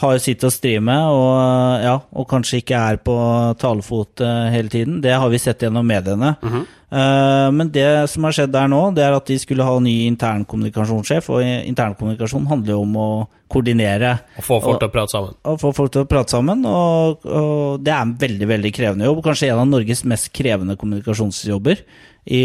har 0.00 0.18
sitt 0.18 0.42
å 0.42 0.50
stri 0.50 0.74
med, 0.82 1.02
og, 1.06 1.34
eh, 1.38 1.84
ja, 1.86 1.98
og 2.18 2.26
kanskje 2.30 2.60
ikke 2.62 2.78
er 2.78 2.96
på 3.02 3.14
talefot 3.60 4.22
eh, 4.24 4.48
hele 4.54 4.72
tiden. 4.72 4.98
Det 5.04 5.14
har 5.14 5.30
vi 5.30 5.38
sett 5.38 5.62
gjennom 5.62 5.86
mediene. 5.86 6.34
Eh, 6.42 7.48
men 7.54 7.70
det 7.74 7.86
som 8.10 8.26
har 8.26 8.34
skjedd 8.34 8.52
der 8.54 8.70
nå, 8.70 8.80
det 8.96 9.04
er 9.06 9.14
at 9.14 9.30
de 9.30 9.38
skulle 9.38 9.66
ha 9.66 9.76
ny 9.82 9.94
internkommunikasjonssjef, 10.08 11.30
og 11.30 11.46
internkommunikasjon 11.46 12.50
handler 12.50 12.74
jo 12.74 12.80
om 12.82 12.98
å 12.98 13.08
koordinere 13.54 14.16
Og 14.40 14.46
få 14.46 14.58
folk 14.64 14.80
til 14.82 14.88
å 14.88 14.94
prate 14.94 15.14
sammen. 15.14 15.36
Og 15.46 15.60
få 15.62 15.70
folk 15.76 15.94
til 15.94 16.02
å 16.02 16.10
prate 16.10 16.34
sammen, 16.34 16.66
og, 16.66 17.22
og 17.28 17.84
det 17.84 17.94
er 17.94 18.02
en 18.02 18.16
veldig 18.18 18.50
veldig 18.50 18.74
krevende 18.74 19.06
jobb. 19.06 19.22
Kanskje 19.26 19.52
en 19.52 19.62
av 19.62 19.70
Norges 19.70 20.02
mest 20.10 20.32
krevende 20.34 20.78
kommunikasjonsjobber 20.80 21.84
i, 22.24 22.44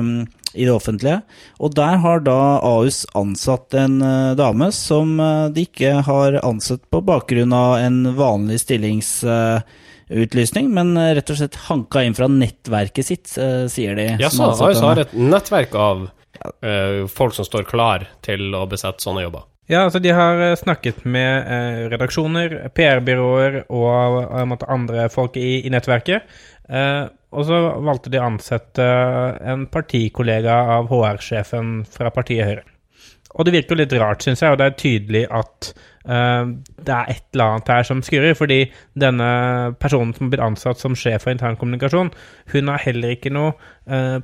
um, 0.00 0.24
i 0.54 0.64
det 0.66 0.72
offentlige. 0.74 1.20
Og 1.60 1.74
der 1.76 1.96
har 2.02 2.20
da 2.26 2.60
Ahus 2.66 3.06
ansatt 3.18 3.74
en 3.78 4.02
uh, 4.02 4.36
dame 4.38 4.72
som 4.74 5.20
uh, 5.20 5.48
de 5.52 5.60
ikke 5.68 5.92
har 6.06 6.40
ansett 6.44 6.90
på 6.90 7.00
bakgrunn 7.06 7.52
av 7.56 7.78
en 7.80 8.16
vanlig 8.18 8.60
stillingsutlysning, 8.64 10.66
men 10.74 10.96
uh, 10.98 11.14
rett 11.18 11.30
og 11.30 11.36
slett 11.40 11.56
hanka 11.68 11.98
inn 12.06 12.16
fra 12.18 12.28
nettverket 12.30 13.06
sitt, 13.06 13.26
sier 13.30 13.94
de. 13.98 14.06
Ja, 14.22 14.30
som 14.32 14.54
så 14.54 14.64
Ahus 14.70 14.80
har 14.84 14.96
et 15.04 15.14
nettverk 15.16 15.72
av 15.78 15.96
uh, 16.08 17.06
folk 17.10 17.34
som 17.36 17.44
står 17.46 17.64
klar 17.70 17.98
til 18.26 18.40
å 18.56 18.66
besette 18.70 19.02
sånne 19.04 19.22
jobber. 19.28 19.42
Ja, 19.70 19.84
altså 19.86 20.00
de 20.02 20.10
har 20.10 20.40
eh, 20.42 20.56
snakket 20.58 21.04
med 21.06 21.46
eh, 21.46 21.84
redaksjoner, 21.92 22.56
PR-byråer 22.74 23.60
og 23.68 24.16
og 24.40 24.64
andre 24.66 25.06
folk 25.12 25.36
i, 25.38 25.60
i 25.62 25.70
nettverket. 25.70 26.26
Eh, 26.66 27.04
og 27.30 27.46
så 27.46 27.60
valgte 27.86 28.10
de 28.10 28.18
å 28.18 28.26
ansette 28.26 28.84
en 29.52 29.68
partikollega 29.70 30.56
av 30.76 30.90
HR-sjefen 30.90 31.80
fra 31.90 32.10
partiet 32.14 32.48
Høyre. 32.48 32.66
Og 33.38 33.46
det 33.46 33.54
virker 33.54 33.76
jo 33.76 33.82
litt 33.84 33.94
rart, 34.00 34.24
syns 34.24 34.42
jeg, 34.42 34.50
og 34.50 34.58
det 34.58 34.66
er 34.66 34.78
tydelig 34.78 35.20
at 35.30 35.68
uh, 36.10 36.50
det 36.82 36.94
er 36.96 37.12
et 37.12 37.26
eller 37.30 37.44
annet 37.46 37.70
her 37.70 37.86
som 37.86 38.00
skurrer. 38.02 38.34
Fordi 38.34 38.58
denne 38.98 39.28
personen 39.78 40.10
som 40.16 40.32
blitt 40.32 40.42
ansatt 40.42 40.82
som 40.82 40.96
sjef 40.98 41.22
for 41.24 41.34
internkommunikasjon, 41.36 42.10
hun 42.54 42.72
har 42.72 42.82
heller 42.82 43.14
ikke 43.14 43.30
noe 43.34 43.52
eh, 43.54 43.60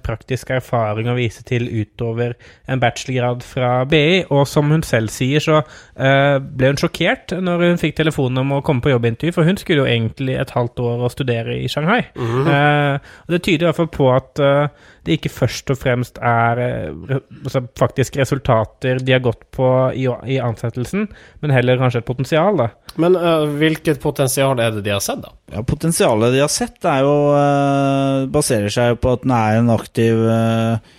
praktisk 0.05 0.51
erfaring 0.55 1.09
å 1.11 1.17
vise 1.17 1.43
til 1.47 1.67
utover 1.67 2.35
en 2.71 2.81
bachelorgrad 2.83 3.45
fra 3.47 3.71
BI. 3.89 4.25
Og 4.31 4.45
som 4.49 4.71
hun 4.71 4.85
selv 4.87 5.13
sier, 5.15 5.43
så 5.43 5.61
eh, 5.61 6.37
ble 6.41 6.73
hun 6.73 6.81
sjokkert 6.81 7.35
når 7.43 7.65
hun 7.65 7.81
fikk 7.83 7.97
telefonen 7.99 8.45
om 8.45 8.57
å 8.59 8.63
komme 8.67 8.85
på 8.85 8.93
jobbintervju, 8.93 9.35
for 9.35 9.49
hun 9.49 9.59
skulle 9.61 9.85
jo 9.85 9.91
egentlig 9.91 10.37
et 10.39 10.55
halvt 10.57 10.83
år 10.85 11.07
å 11.07 11.13
studere 11.13 11.59
i 11.59 11.71
Shanghai. 11.73 12.03
Mm 12.17 12.35
og 12.47 13.33
det 13.33 13.41
tyder 13.45 13.65
i 13.65 13.67
hvert 13.69 13.79
fall 13.79 13.89
på 13.93 14.07
at 14.13 14.41
eh, 14.43 14.85
det 15.07 15.17
ikke 15.19 15.33
først 15.33 15.71
og 15.73 15.79
fremst 15.81 16.19
er 16.23 16.61
eh, 16.63 17.17
altså 17.43 17.63
faktisk 17.79 18.19
resultater 18.21 19.01
de 19.03 19.15
har 19.15 19.25
gått 19.25 19.45
på 19.55 19.69
i, 19.95 20.07
i 20.07 20.39
ansettelsen, 20.43 21.09
men 21.43 21.55
heller 21.55 21.81
kanskje 21.81 22.03
et 22.03 22.09
potensial, 22.09 22.61
da. 22.61 22.71
Men 23.01 23.17
uh, 23.19 23.45
hvilket 23.59 24.01
potensial 24.01 24.59
er 24.63 24.73
det 24.77 24.85
de 24.87 24.95
har 24.95 25.03
sett, 25.05 25.21
da? 25.25 25.35
Ja, 25.53 25.63
Potensialet 25.67 26.33
de 26.35 26.43
har 26.43 26.53
sett, 26.53 26.79
er 26.89 27.05
jo, 27.05 27.17
uh, 27.37 28.25
baserer 28.33 28.73
seg 28.73 28.95
jo 28.95 29.01
på 29.03 29.17
at 29.17 29.27
den 29.27 29.35
er 29.37 29.61
en 29.61 29.73
aktiv 29.75 30.23
eh, 30.33 30.95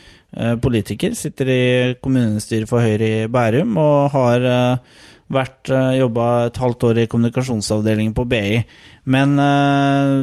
politiker. 0.62 1.15
Sitter 1.17 1.49
i 1.49 1.62
kommunestyret 2.03 2.69
for 2.69 2.83
Høyre 2.83 3.07
i 3.23 3.29
Bærum 3.31 3.77
og 3.81 4.12
har 4.13 4.45
uh, 4.45 4.99
vært 5.33 5.71
uh, 5.73 5.95
jobba 5.97 6.27
et 6.49 6.60
halvt 6.62 6.86
år 6.91 7.01
i 7.01 7.07
kommunikasjonsavdelingen 7.10 8.13
på 8.17 8.27
BI. 8.29 8.62
Men 9.07 9.38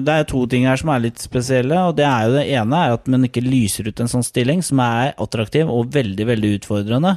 det 0.04 0.12
er 0.12 0.26
to 0.28 0.42
ting 0.44 0.66
her 0.68 0.76
som 0.76 0.90
er 0.92 1.06
litt 1.06 1.22
spesielle. 1.22 1.78
og 1.88 1.96
Det 1.96 2.04
er 2.04 2.26
jo 2.28 2.34
det 2.36 2.44
ene 2.52 2.80
er 2.84 2.98
at 2.98 3.08
man 3.08 3.24
ikke 3.24 3.40
lyser 3.40 3.88
ut 3.88 4.02
en 4.04 4.10
sånn 4.12 4.26
stilling 4.26 4.60
som 4.62 4.82
er 4.84 5.14
attraktiv 5.16 5.72
og 5.72 5.88
veldig, 5.94 6.26
veldig 6.28 6.50
utfordrende. 6.58 7.14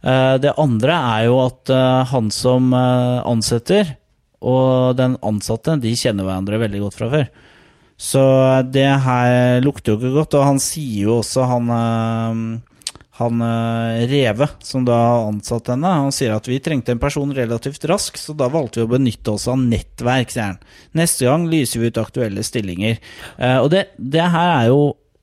Eh, 0.00 0.34
det 0.40 0.56
andre 0.60 0.96
er 0.96 1.26
jo 1.28 1.40
at 1.44 1.72
eh, 1.72 2.00
han 2.08 2.30
som 2.32 2.72
eh, 2.72 3.20
ansetter, 3.28 3.96
og 4.40 4.96
den 4.96 5.18
ansatte, 5.26 5.76
de 5.82 5.92
kjenner 5.98 6.24
hverandre 6.24 6.62
veldig 6.62 6.80
godt 6.86 6.96
fra 6.96 7.10
før. 7.12 7.28
Så 8.00 8.22
det 8.72 8.88
her 9.04 9.60
lukter 9.60 9.92
jo 9.92 10.00
ikke 10.00 10.14
godt, 10.14 10.36
og 10.38 10.46
han 10.46 10.60
sier 10.64 11.10
jo 11.10 11.18
også, 11.18 11.42
han, 11.44 11.66
han 13.18 13.42
Reve, 14.08 14.48
som 14.64 14.86
da 14.88 14.96
ansatte 15.26 15.74
henne, 15.74 15.90
han 16.06 16.16
sier 16.16 16.32
at 16.32 16.48
vi 16.48 16.56
trengte 16.64 16.94
en 16.96 17.02
person 17.02 17.34
relativt 17.36 17.84
rask, 17.92 18.16
så 18.16 18.32
da 18.32 18.48
valgte 18.48 18.80
vi 18.80 18.86
å 18.88 18.92
benytte 18.94 19.34
oss 19.34 19.44
av 19.52 19.60
nettverk, 19.60 20.32
sier 20.32 20.54
han. 20.54 20.58
Neste 20.96 21.28
gang 21.28 21.44
lyser 21.52 21.84
vi 21.84 21.92
ut 21.92 22.00
aktuelle 22.00 22.46
stillinger. 22.48 22.96
Og 23.60 23.68
det, 23.76 23.90
det 24.00 24.24
her 24.32 24.54
er 24.54 24.72
jo 24.72 24.80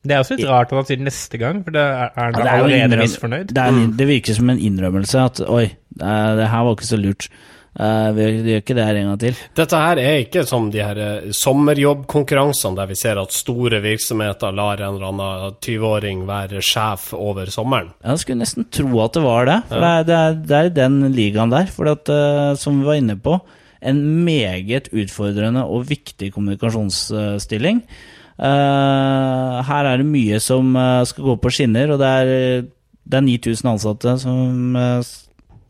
Det 0.07 0.15
er 0.15 0.23
også 0.23 0.37
litt 0.39 0.47
rart 0.49 0.71
at 0.71 0.79
han 0.79 0.87
sier 0.89 1.03
neste 1.03 1.41
gang, 1.41 1.61
for 1.65 1.75
det 1.75 1.83
er, 1.83 2.07
er 2.13 2.23
han 2.23 2.39
ja, 2.39 2.47
er 2.47 2.63
allerede 2.63 3.03
misfornøyd. 3.03 3.51
Det, 3.51 3.67
er, 3.67 3.83
det 3.99 4.09
virker 4.09 4.39
som 4.39 4.49
en 4.53 4.63
innrømmelse 4.69 5.27
at 5.27 5.43
oi, 5.45 5.67
det, 5.97 6.17
det 6.39 6.49
her 6.53 6.67
var 6.67 6.77
ikke 6.77 6.89
så 6.89 6.99
lurt. 7.01 7.29
Uh, 7.77 8.09
vi, 8.17 8.23
vi 8.41 8.53
gjør 8.55 8.61
ikke 8.63 8.73
det 8.73 8.85
her 8.87 8.97
en 8.97 9.09
gang 9.11 9.19
til. 9.21 9.41
Dette 9.59 9.79
her 9.83 9.99
er 10.01 10.23
ikke 10.23 10.41
som 10.49 10.71
de 10.73 10.79
her 10.81 10.97
eh, 10.97 11.27
sommerjobbkonkurransene 11.37 12.79
der 12.79 12.89
vi 12.89 12.97
ser 12.97 13.19
at 13.21 13.35
store 13.37 13.83
virksomheter 13.83 14.55
lar 14.57 14.81
en 14.81 14.95
eller 14.95 15.11
annen 15.11 15.59
20-åring 15.61 16.23
være 16.25 16.63
sjef 16.65 17.11
over 17.13 17.51
sommeren. 17.53 17.91
Jeg 18.01 18.23
skulle 18.23 18.41
nesten 18.41 18.65
tro 18.73 19.03
at 19.03 19.13
det 19.19 19.23
var 19.27 19.45
det. 19.51 19.59
For 19.69 19.85
det, 19.85 19.91
er, 19.91 20.09
det, 20.09 20.17
er, 20.17 20.41
det 20.41 20.57
er 20.57 20.73
den 20.79 20.97
ligaen 21.13 21.53
der. 21.53 21.69
For 21.69 21.93
at, 21.93 22.09
uh, 22.09 22.57
som 22.57 22.81
vi 22.81 22.89
var 22.89 22.97
inne 22.97 23.19
på, 23.21 23.37
en 23.85 24.01
meget 24.25 24.89
utfordrende 24.89 25.61
og 25.69 25.85
viktig 25.91 26.31
kommunikasjonsstilling. 26.33 27.83
Eh, 27.85 28.16
her 28.37 29.87
er 29.89 30.01
det 30.01 30.07
mye 30.07 30.37
som 30.43 30.75
eh, 30.77 31.05
skal 31.09 31.31
gå 31.31 31.37
på 31.41 31.53
skinner, 31.53 31.93
og 31.93 32.01
det 32.01 32.11
er, 32.21 32.67
det 33.07 33.17
er 33.17 33.25
9000 33.25 33.71
ansatte 33.71 34.13
som, 34.21 34.75
eh, 34.77 35.01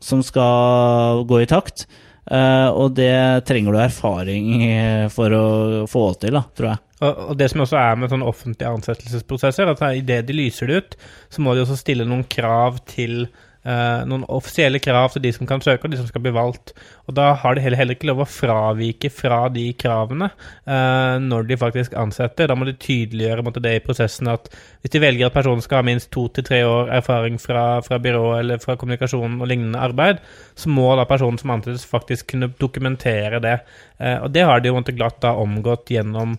som 0.04 0.20
skal 0.26 1.24
gå 1.28 1.42
i 1.42 1.48
takt. 1.48 1.86
Eh, 2.28 2.68
og 2.76 2.92
det 2.98 3.46
trenger 3.48 3.72
du 3.72 3.80
erfaring 3.80 4.50
eh, 4.66 5.06
for 5.16 5.32
å 5.32 5.46
få 5.88 6.10
til, 6.20 6.36
da, 6.36 6.44
tror 6.56 6.72
jeg. 6.74 6.84
Og 6.98 7.36
det 7.38 7.46
som 7.52 7.62
også 7.62 7.76
er 7.78 7.98
med 8.00 8.10
sånne 8.10 8.26
offentlige 8.26 8.72
ansettelsesprosesser, 8.74 9.70
at 9.70 9.82
idet 9.94 10.24
de 10.26 10.34
lyser 10.34 10.68
det 10.68 10.80
ut, 10.80 10.96
så 11.30 11.44
må 11.44 11.54
de 11.54 11.62
også 11.62 11.78
stille 11.78 12.06
noen 12.08 12.24
krav 12.26 12.80
til 12.90 13.28
eh, 13.64 14.04
Noen 14.08 14.26
offisielle 14.32 14.80
krav 14.82 15.12
til 15.14 15.24
de 15.24 15.32
som 15.34 15.48
kan 15.48 15.62
søke, 15.64 15.86
og 15.86 15.92
de 15.92 15.98
som 16.00 16.08
skal 16.08 16.22
bli 16.24 16.32
valgt. 16.34 16.74
Og 17.08 17.16
da 17.16 17.30
har 17.40 17.56
de 17.56 17.62
heller, 17.64 17.80
heller 17.80 17.96
ikke 17.96 18.10
lov 18.10 18.22
å 18.22 18.28
fravike 18.28 19.10
fra 19.12 19.40
de 19.52 19.64
kravene 19.78 20.28
uh, 20.28 21.16
når 21.22 21.46
de 21.48 21.56
faktisk 21.60 21.94
ansetter. 21.98 22.50
Da 22.50 22.56
må 22.58 22.68
de 22.68 22.76
tydeliggjøre 22.76 23.44
måtte, 23.46 23.62
det 23.64 23.78
i 23.78 23.84
prosessen 23.84 24.28
at 24.30 24.50
hvis 24.82 24.92
de 24.92 25.02
velger 25.02 25.30
at 25.30 25.36
personen 25.36 25.64
skal 25.64 25.80
ha 25.80 25.86
minst 25.88 26.10
to 26.14 26.26
til 26.34 26.44
tre 26.46 26.60
år 26.68 26.92
erfaring 27.00 27.40
fra, 27.42 27.80
fra 27.84 28.00
byrå 28.02 28.26
eller 28.38 28.60
fra 28.62 28.76
kommunikasjon 28.78 29.40
og 29.40 29.48
lignende 29.48 29.80
arbeid, 29.80 30.20
så 30.58 30.70
må 30.72 30.90
da 30.98 31.08
personen 31.08 31.40
som 31.40 31.56
ansettes 31.56 31.88
faktisk 31.88 32.34
kunne 32.34 32.52
dokumentere 32.60 33.40
det. 33.44 33.56
Uh, 33.96 34.18
og 34.26 34.30
det 34.36 34.44
har 34.46 34.60
de 34.60 34.72
jo 34.72 34.76
måtte, 34.76 34.96
glatt 34.98 35.20
da 35.24 35.34
omgått 35.38 35.90
gjennom 35.92 36.36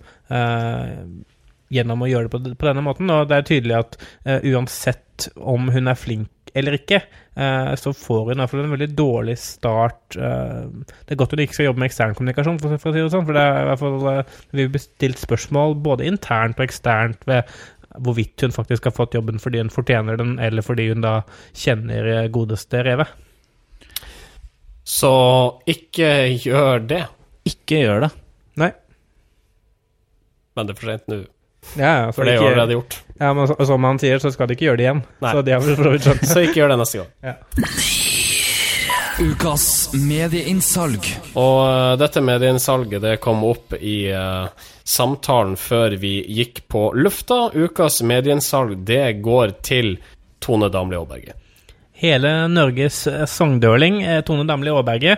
gjennom 1.73 2.03
å 2.05 2.07
gjøre 2.09 2.27
det 2.27 2.31
på, 2.33 2.39
på 2.53 2.67
denne 2.67 2.83
måten. 2.85 3.09
Og 3.09 3.23
det 3.29 3.37
er 3.39 3.47
tydelig 3.47 3.75
at 3.79 3.95
uansett 4.45 5.29
om 5.41 5.71
hun 5.73 5.89
er 5.89 5.97
flink 5.97 6.29
eller 6.57 6.77
ikke, 6.79 7.01
eh, 7.35 7.71
så 7.79 7.93
får 7.95 8.21
hun 8.25 8.37
i 8.37 8.41
hvert 8.41 8.51
fall 8.51 8.63
en 8.63 8.73
veldig 8.73 8.89
dårlig 8.97 9.37
start. 9.41 10.17
eh, 10.17 10.93
det 11.05 11.15
er 11.15 11.19
godt 11.21 11.35
hun 11.35 11.43
ikke 11.45 11.57
skal 11.57 11.69
jobbe 11.69 11.83
med 11.83 11.89
ekstern 11.91 12.15
kommunikasjon, 12.17 12.59
for, 12.61 12.77
for 12.77 12.91
å 12.91 12.95
si 12.95 13.03
det 13.03 13.11
sånn, 13.13 13.27
for 13.27 13.37
det 13.37 13.45
er 13.45 13.61
i 13.61 13.69
hvert 13.69 13.83
fall 13.83 14.07
eh, 14.13 14.37
vi 14.51 14.65
har 14.65 14.73
bestilt 14.73 15.21
spørsmål 15.21 15.77
både 15.85 16.09
internt 16.09 16.59
og 16.59 16.65
eksternt 16.67 17.25
ved 17.29 17.49
hvorvidt 17.99 18.45
hun 18.45 18.53
faktisk 18.53 18.85
har 18.85 18.93
fått 18.95 19.17
jobben 19.17 19.41
fordi 19.41 19.63
hun 19.63 19.73
fortjener 19.73 20.19
den, 20.19 20.37
eller 20.39 20.65
fordi 20.65 20.91
hun 20.91 21.01
da 21.05 21.19
kjenner 21.57 22.29
godeste 22.33 22.83
revet. 22.85 23.09
Så 24.89 25.09
ikke 25.69 26.09
gjør 26.41 26.85
det. 26.89 27.03
Ikke 27.49 27.81
gjør 27.83 28.05
det. 28.07 28.09
Nei. 28.61 28.71
Men 30.57 30.69
det 30.69 30.73
er 30.73 30.79
for 30.79 30.91
sent 30.91 31.11
nå, 31.11 31.19
Ja, 31.77 32.05
ja, 32.05 32.11
for 32.15 32.25
det 32.25 32.35
jo 32.39 32.47
allerede 32.47 32.73
gjort. 32.77 32.99
Ja, 33.19 33.33
men 33.33 33.47
så- 33.47 33.65
som 33.67 33.83
han 33.83 33.99
sier, 33.99 34.19
så 34.19 34.31
skal 34.31 34.47
de 34.47 34.55
ikke 34.55 34.65
gjøre 34.69 34.77
det 34.77 34.83
igjen. 34.87 35.01
Nei. 35.21 35.33
Så 35.33 35.41
de 35.45 35.51
har 35.51 35.61
for 35.61 35.83
så 35.83 35.91
vidt 35.91 36.03
skjønt. 36.07 36.25
Så 36.33 36.39
ikke 36.47 36.61
gjør 36.61 36.69
det 36.73 36.77
neste 36.79 36.97
gang. 37.03 37.35
Ukas 39.19 39.65
medieinnsalg. 39.93 41.03
Og 41.35 41.57
uh, 41.67 41.95
dette 41.99 42.21
medieinnsalget 42.23 43.01
det 43.03 43.17
kom 43.19 43.41
opp 43.43 43.73
i 43.75 43.97
uh, 44.15 44.47
samtalen 44.87 45.57
før 45.59 45.97
vi 45.99 46.13
gikk 46.37 46.61
på 46.71 46.85
lufta. 46.95 47.49
Ukas 47.53 47.99
medieinnsalg 48.07 48.77
det 48.87 49.19
går 49.25 49.57
til 49.67 49.97
Tone 50.39 50.69
Damli 50.71 50.95
Aaberge. 50.95 51.35
Hele 51.99 52.31
Norges 52.51 53.01
eh, 53.11 53.25
sangdøling, 53.27 54.01
eh, 54.05 54.21
Tone 54.25 54.45
Damli 54.47 54.71
Aaberge, 54.71 55.17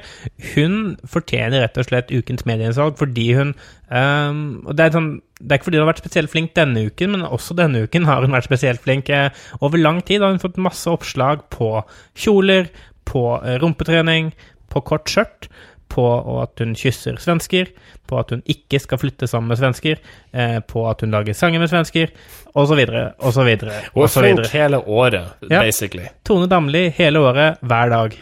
hun 0.54 0.96
fortjener 1.10 1.65
rett 1.65 1.78
og 1.78 1.88
slett 1.88 2.13
ukens 2.13 2.46
medieinnsalg 2.50 2.98
fordi 3.00 3.28
hun 3.38 3.54
um, 3.89 4.62
og 4.65 4.74
det, 4.78 4.88
er 4.88 4.96
sånn, 4.96 5.12
det 5.39 5.54
er 5.54 5.60
ikke 5.60 5.70
fordi 5.70 5.80
hun 5.80 5.86
har 5.86 5.91
vært 5.91 6.04
spesielt 6.04 6.34
flink 6.34 6.56
denne 6.58 6.86
uken, 6.89 7.15
men 7.15 7.28
også 7.28 7.58
denne 7.58 7.84
uken 7.86 8.08
har 8.10 8.26
hun 8.26 8.34
vært 8.34 8.50
spesielt 8.50 8.82
flink. 8.84 9.12
Eh, 9.13 9.30
over 9.62 9.82
lang 9.82 10.02
tid 10.08 10.26
har 10.26 10.34
hun 10.34 10.41
fått 10.41 10.62
masse 10.62 10.89
oppslag 10.89 11.46
på 11.54 11.74
kjoler, 12.17 12.72
på 13.12 13.26
rumpetrening, 13.62 14.30
på 14.72 14.82
kort 14.88 15.10
skjørt, 15.12 15.50
på 15.92 16.06
at 16.42 16.62
hun 16.64 16.72
kysser 16.80 17.18
svensker, 17.20 17.72
på 18.08 18.20
at 18.22 18.32
hun 18.32 18.42
ikke 18.50 18.80
skal 18.80 19.00
flytte 19.02 19.28
sammen 19.28 19.52
med 19.52 19.60
svensker, 19.60 20.00
eh, 20.34 20.58
på 20.64 20.86
at 20.90 21.04
hun 21.04 21.12
lager 21.12 21.36
sanger 21.36 21.60
med 21.60 21.72
svensker, 21.72 22.14
osv., 22.56 22.80
osv. 23.20 23.52
Hun 23.92 24.08
er 24.08 24.14
flink 24.16 24.48
hele 24.56 24.80
året, 24.88 25.36
Ja. 25.52 25.60
basically. 25.62 26.08
Tone 26.28 26.48
Damli 26.52 26.88
hele 26.96 27.20
året, 27.20 27.60
hver 27.62 27.90
dag. 27.92 28.16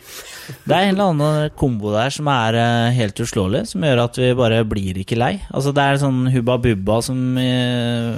Det 0.66 0.74
er 0.74 0.88
en 0.90 0.96
eller 0.96 1.10
annen 1.14 1.50
kombo 1.62 1.92
der 1.94 2.10
som 2.10 2.26
er 2.34 2.56
eh, 2.58 2.92
helt 2.98 3.20
uslåelig, 3.22 3.68
som 3.70 3.86
gjør 3.86 4.04
at 4.08 4.18
vi 4.18 4.34
bare 4.34 4.64
blir 4.66 4.98
ikke 4.98 5.18
lei. 5.22 5.36
Altså 5.54 5.74
Det 5.78 5.84
er 5.86 6.02
sånn 6.02 6.24
hubba 6.34 6.58
bubba 6.58 7.02
som 7.06 7.38
eh, 7.38 8.18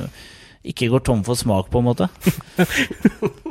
ikke 0.72 0.88
går 0.94 1.04
tom 1.04 1.24
for 1.28 1.36
smak, 1.36 1.68
på 1.74 1.82
en 1.82 1.90
måte. 1.90 2.08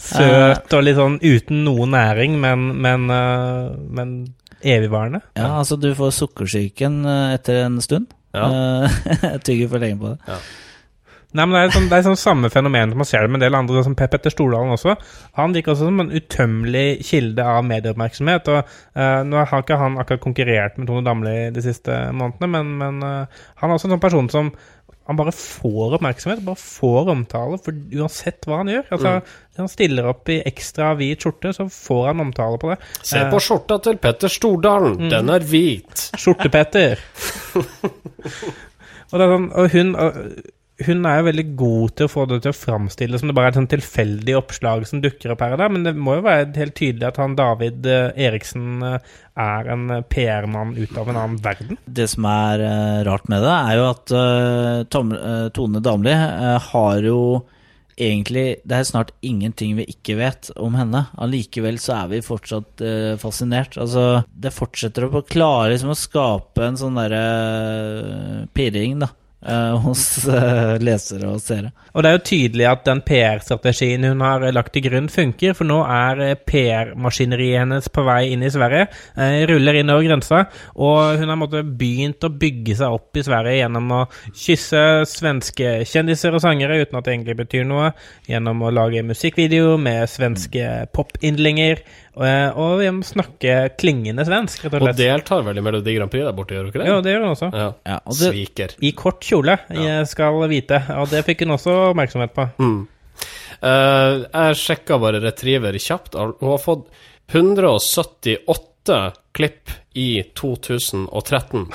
Søt 0.00 0.72
og 0.74 0.84
litt 0.84 0.98
sånn 0.98 1.18
uten 1.22 1.62
noe 1.66 1.86
næring, 1.90 2.36
men, 2.42 2.66
men, 2.84 3.04
eh, 3.12 3.72
men 3.94 4.14
evigvarende. 4.64 5.22
Ja, 5.38 5.54
altså 5.60 5.78
Du 5.80 5.90
får 5.96 6.14
sukkersyken 6.18 7.02
eh, 7.04 7.38
etter 7.38 7.64
en 7.64 7.80
stund. 7.84 8.12
Ja. 8.34 8.50
Eh, 8.50 9.40
Tygger 9.46 9.72
for 9.72 9.82
lenge 9.82 10.00
på 10.00 10.14
det. 10.14 10.38
Nei, 11.34 11.48
men 11.50 11.56
Det 11.56 11.62
er 11.64 11.72
sånn, 11.74 11.86
det 11.90 11.96
er 11.96 12.04
sånn 12.06 12.20
samme 12.20 12.48
fenomen 12.52 12.92
som 12.92 13.00
man 13.02 13.08
ser 13.10 13.24
det 13.24 13.32
med 13.32 13.40
en 13.40 13.44
del 13.48 13.56
andre, 13.58 13.80
som 13.82 13.96
Per 13.98 14.06
Petter 14.12 14.30
Stordalen 14.30 14.76
også. 14.76 14.94
Han 15.40 15.54
virker 15.56 15.72
også 15.72 15.88
som 15.88 16.04
en 16.04 16.12
utømmelig 16.14 17.00
kilde 17.08 17.46
av 17.56 17.64
medieoppmerksomhet. 17.66 18.50
og 18.54 18.60
uh, 18.94 19.22
Nå 19.26 19.40
har 19.42 19.64
ikke 19.64 19.80
han 19.80 19.98
akkurat 19.98 20.22
konkurrert 20.22 20.78
med 20.78 20.86
Tone 20.86 21.02
Damli 21.02 21.34
de 21.56 21.64
siste 21.64 21.96
månedene, 22.14 22.52
men, 22.54 22.70
men 22.78 23.02
uh, 23.02 23.42
han 23.58 23.66
er 23.66 23.74
også 23.74 23.90
en 23.90 23.96
sånn 23.96 24.04
person 24.04 24.30
som 24.30 24.52
han 25.04 25.18
bare 25.18 25.32
får 25.36 25.98
oppmerksomhet, 25.98 26.40
bare 26.46 26.56
får 26.56 27.10
omtale, 27.12 27.58
for 27.60 27.76
uansett 27.92 28.46
hva 28.48 28.62
han 28.62 28.70
gjør. 28.72 28.86
Altså, 28.96 29.10
mm. 29.18 29.34
han 29.60 29.68
stiller 29.68 30.08
opp 30.08 30.32
i 30.32 30.38
ekstra 30.48 30.94
hvit 30.96 31.26
skjorte, 31.26 31.52
så 31.52 31.66
får 31.68 32.06
han 32.08 32.24
omtale 32.24 32.60
på 32.62 32.70
det. 32.72 32.78
Se 33.02 33.20
Eh, 33.20 33.28
på 33.32 33.40
skjorta 33.44 33.78
til 33.84 34.00
Petter 34.00 34.32
Stordalen, 34.32 35.10
den 35.12 35.32
er 35.34 35.44
hvit. 35.44 36.06
Skjorte-Petter. 36.16 37.04
og, 39.12 39.18
sånn, 39.20 39.50
og 39.52 39.76
hun, 39.76 39.92
og 39.92 40.20
hun 40.82 41.06
er 41.06 41.20
jo 41.20 41.26
veldig 41.28 41.44
god 41.54 41.92
til 41.94 42.08
å 42.08 42.10
få 42.10 42.24
det 42.26 42.40
til 42.42 42.50
å 42.50 42.56
framstille 42.56 43.18
som 43.20 43.30
det 43.30 43.36
bare 43.36 43.50
er 43.50 43.54
et 43.54 43.58
sånn 43.60 43.70
tilfeldig 43.70 44.34
oppslag 44.40 44.86
som 44.90 45.02
dukker 45.04 45.30
opp 45.30 45.44
her 45.44 45.54
og 45.54 45.62
der, 45.62 45.70
men 45.70 45.86
det 45.86 45.94
må 45.94 46.16
jo 46.18 46.24
være 46.26 46.50
helt 46.58 46.74
tydelig 46.80 47.06
at 47.12 47.20
han 47.22 47.36
David 47.38 47.86
eh, 47.86 48.10
Eriksen 48.26 48.82
eh, 48.82 49.14
er 49.38 49.70
en 49.70 49.86
eh, 49.94 50.02
PR-mann 50.10 50.74
ut 50.74 50.98
av 50.98 51.12
en 51.12 51.20
annen 51.20 51.38
verden. 51.44 51.78
Det 51.86 52.08
som 52.10 52.26
er 52.26 52.66
rart 53.06 53.30
med 53.30 53.46
det, 53.46 53.54
er 53.54 53.78
jo 53.78 53.86
at 53.92 54.14
Tom, 54.90 55.14
Tone 55.54 55.82
Damli 55.84 56.14
har 56.14 57.06
jo 57.06 57.20
egentlig 57.94 58.56
Det 58.66 58.74
er 58.74 58.86
snart 58.88 59.12
ingenting 59.22 59.76
vi 59.78 59.84
ikke 59.92 60.16
vet 60.18 60.48
om 60.58 60.74
henne. 60.74 61.04
Allikevel 61.22 61.76
så 61.78 62.00
er 62.00 62.08
vi 62.10 62.24
fortsatt 62.26 62.82
fascinert. 63.22 63.76
Altså, 63.78 64.24
det 64.34 64.50
fortsetter 64.50 65.06
å 65.06 65.22
klare 65.22 65.70
liksom 65.70 65.92
å 65.94 65.98
skape 65.98 66.64
en 66.66 66.80
sånn 66.80 66.98
derre 66.98 67.20
eh, 67.22 68.40
pirring, 68.56 68.98
da. 69.04 69.12
Eh, 69.46 69.74
hos 69.84 70.02
uh, 70.28 70.74
lesere 70.82 71.30
og 71.30 71.40
seere. 71.42 71.72
Og 71.94 72.02
det 72.02 72.10
er 72.10 72.16
jo 72.16 72.22
tydelig 72.26 72.66
at 72.66 72.84
den 72.88 73.02
PR-strategien 73.06 74.06
hun 74.08 74.24
har 74.24 74.44
lagt 74.54 74.74
til 74.74 74.84
grunn, 74.88 75.08
funker, 75.12 75.54
for 75.56 75.68
nå 75.68 75.80
er 75.86 76.22
eh, 76.24 76.34
PR-maskineriet 76.50 77.62
hennes 77.62 77.90
på 77.92 78.04
vei 78.06 78.20
inn 78.32 78.44
i 78.44 78.52
Sverige. 78.52 78.88
Uh, 79.18 79.44
ruller 79.50 79.80
inn 79.80 79.92
over 79.94 80.06
grensa, 80.08 80.44
og 80.74 81.20
hun 81.20 81.32
har 81.32 81.40
måtte, 81.40 81.64
begynt 81.64 82.24
å 82.26 82.32
bygge 82.32 82.78
seg 82.80 82.96
opp 82.98 83.20
i 83.20 83.26
Sverige 83.26 83.60
gjennom 83.60 83.92
å 83.94 84.02
kysse 84.30 84.84
svenske 85.08 85.76
kjendiser 85.88 86.34
og 86.34 86.44
sangere 86.44 86.80
uten 86.82 86.98
at 86.98 87.06
det 87.06 87.16
egentlig 87.16 87.38
betyr 87.44 87.68
noe, 87.68 87.92
gjennom 88.30 88.64
å 88.64 88.72
lage 88.74 89.04
musikkvideo 89.06 89.76
med 89.80 90.08
svenske 90.10 90.88
pop-yndlinger, 90.94 91.84
og, 92.14 92.76
vi 92.78 92.90
må 92.94 93.02
snakke 93.06 93.54
klingende 93.78 94.24
svensk, 94.26 94.68
rett 94.68 94.76
og 94.78 94.86
Og 94.86 94.98
deltar 94.98 95.42
vel 95.46 95.58
i 95.58 95.64
Melodi 95.64 95.96
Grand 95.96 96.12
Prix 96.12 96.22
der 96.22 96.36
borte, 96.36 96.54
gjør 96.54 96.68
hun 96.68 96.70
ikke 96.70 96.82
det? 96.82 96.86
Ja, 96.86 96.98
det 97.02 97.14
gjør 97.14 97.24
hun 97.24 97.32
også. 97.32 97.48
Ja. 97.50 97.70
Ja, 97.88 97.96
og 98.04 98.18
det, 98.20 98.30
Sviker. 98.30 98.74
I 98.78 98.92
kort 98.98 99.26
kjole, 99.34 99.58
jeg 99.74 100.10
skal 100.10 100.42
vite, 100.50 100.80
og 100.94 101.10
det 101.10 101.24
fikk 101.26 101.44
hun 101.44 101.56
også 101.56 101.74
oppmerksomhet 101.90 102.34
på. 102.36 102.46
Mm. 102.62 102.78
Uh, 103.64 104.22
jeg 104.28 104.60
sjekka 104.60 104.98
bare 105.02 105.22
Retriever 105.24 105.76
kjapt. 105.80 106.14
Hun 106.14 106.50
har 106.52 106.62
fått 106.62 106.86
178 107.32 108.73
klipp 109.34 109.70
i 109.94 110.22
2013. 110.34 111.66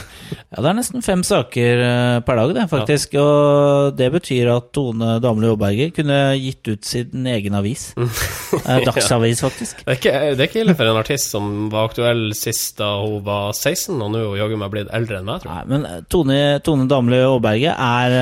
Ja, 0.50 0.62
det 0.62 0.70
er 0.70 0.76
nesten 0.76 1.04
fem 1.04 1.22
saker 1.24 1.82
eh, 1.84 2.18
per 2.28 2.40
dag, 2.40 2.52
det, 2.56 2.66
faktisk. 2.72 3.16
Og 3.20 3.96
det 4.00 4.10
betyr 4.12 4.52
at 4.52 4.70
Tone 4.76 5.18
Damli 5.24 5.48
Aaberge 5.52 5.90
kunne 5.96 6.18
gitt 6.40 6.68
ut 6.68 6.88
sin 6.88 7.28
egen 7.32 7.56
avis. 7.60 7.90
Eh, 8.00 8.82
Dagsavis, 8.84 9.44
faktisk. 9.46 9.82
Det 9.86 9.94
er, 9.94 10.00
ikke, 10.00 10.14
det 10.36 10.44
er 10.44 10.50
ikke 10.50 10.62
ille 10.64 10.76
for 10.76 10.90
en 10.92 11.00
artist 11.00 11.32
som 11.32 11.70
var 11.72 11.90
aktuell 11.90 12.30
sist 12.38 12.80
da 12.82 12.92
hun 13.04 13.24
var 13.26 13.54
16, 13.56 13.96
og 13.96 14.12
nå 14.12 14.20
er 14.20 14.28
hun 14.28 14.40
jaggu 14.40 14.60
meg 14.60 14.74
blitt 14.74 14.94
eldre 14.96 15.20
enn 15.20 15.28
meg, 15.30 15.44
tror 15.44 15.54
jeg. 15.54 15.68
Nei, 15.70 15.72
men 15.72 15.88
eh, 15.90 16.04
Tone, 16.12 16.40
Tone 16.66 16.88
Damli 16.92 17.24
Aaberge 17.24 17.76
er, 17.76 18.18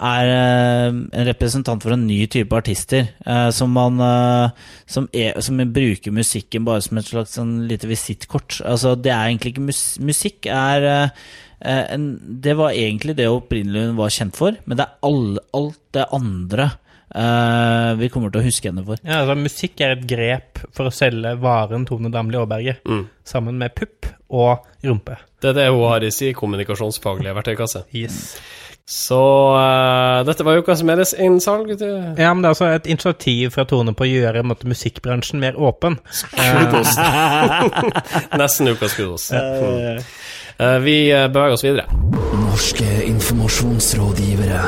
er 0.00 0.28
eh, 0.30 0.86
en 0.92 1.26
representant 1.28 1.82
for 1.82 1.94
en 1.94 2.06
ny 2.06 2.26
type 2.32 2.52
artister. 2.56 3.08
eh, 3.26 3.50
Som 3.50 3.72
man 3.72 4.00
eh, 4.00 4.50
som, 4.86 5.08
er, 5.12 5.40
som 5.40 5.56
bruker 5.72 6.12
musikken 6.12 6.64
bare 6.68 6.82
som 6.84 6.98
et 6.98 7.08
slags 7.08 7.36
sånn 7.38 7.66
lite 7.68 7.88
visittkort. 7.88 8.60
Altså, 8.64 8.94
det 8.96 9.12
er 9.12 9.28
egentlig 9.30 9.54
ikke 9.54 9.66
mus 9.70 9.84
Musikk 10.04 10.46
er 10.52 11.10
en, 11.64 12.08
Det 12.42 12.52
var 12.58 12.74
egentlig 12.76 13.16
det 13.16 13.28
opprinnelig 13.32 13.86
hun 13.88 13.96
var 13.96 14.10
kjent 14.12 14.36
for, 14.36 14.56
men 14.66 14.76
det 14.76 14.84
er 14.84 14.98
all, 15.08 15.38
alt 15.56 15.80
det 15.96 16.08
andre 16.12 16.70
Uh, 17.16 17.94
vi 18.00 18.08
kommer 18.10 18.32
til 18.34 18.40
å 18.42 18.44
huske 18.44 18.66
henne 18.66 18.82
for. 18.84 18.98
Ja, 19.06 19.20
altså 19.22 19.36
Musikk 19.38 19.78
er 19.80 19.92
et 19.94 20.02
grep 20.10 20.58
for 20.74 20.88
å 20.88 20.92
selge 20.92 21.36
varen 21.40 21.84
Tone 21.86 22.10
Damli 22.12 22.36
Aaberge, 22.36 22.74
Mm. 22.84 23.04
sammen 23.24 23.56
med 23.62 23.72
pupp 23.78 24.08
og 24.28 24.66
rumpe. 24.84 25.14
Det 25.40 25.52
er 25.52 25.54
det 25.54 25.68
hun 25.70 25.86
har 25.86 26.02
i 26.04 26.10
sin 26.10 26.34
kommunikasjonsfaglige 26.34 27.32
verktøykasse. 27.38 27.84
Yes. 27.94 28.18
Så 28.86 29.18
uh, 29.58 30.22
dette 30.26 30.44
var 30.46 30.60
ukas 30.62 30.84
mediesinnsalg. 30.86 31.72
innsalg. 31.74 32.20
Ja, 32.22 32.30
men 32.34 32.44
det 32.44 32.52
er 32.52 32.54
altså 32.54 32.68
et 32.70 32.86
initiativ 32.86 33.56
fra 33.56 33.66
Tone 33.66 33.96
på 33.98 34.06
å 34.06 34.10
gjøre 34.10 34.44
måte, 34.46 34.68
musikkbransjen 34.70 35.42
mer 35.42 35.58
åpen. 35.58 35.98
Kudos. 36.36 36.94
Nesten 38.40 38.70
ukas 38.70 38.94
kudos. 38.94 39.32
Uh, 39.34 39.98
Eh, 40.58 40.78
vi 40.78 41.10
eh, 41.12 41.28
beveger 41.28 41.52
oss 41.52 41.64
videre. 41.64 41.84
Norske 42.40 43.04
informasjonsrådgivere. 43.04 44.60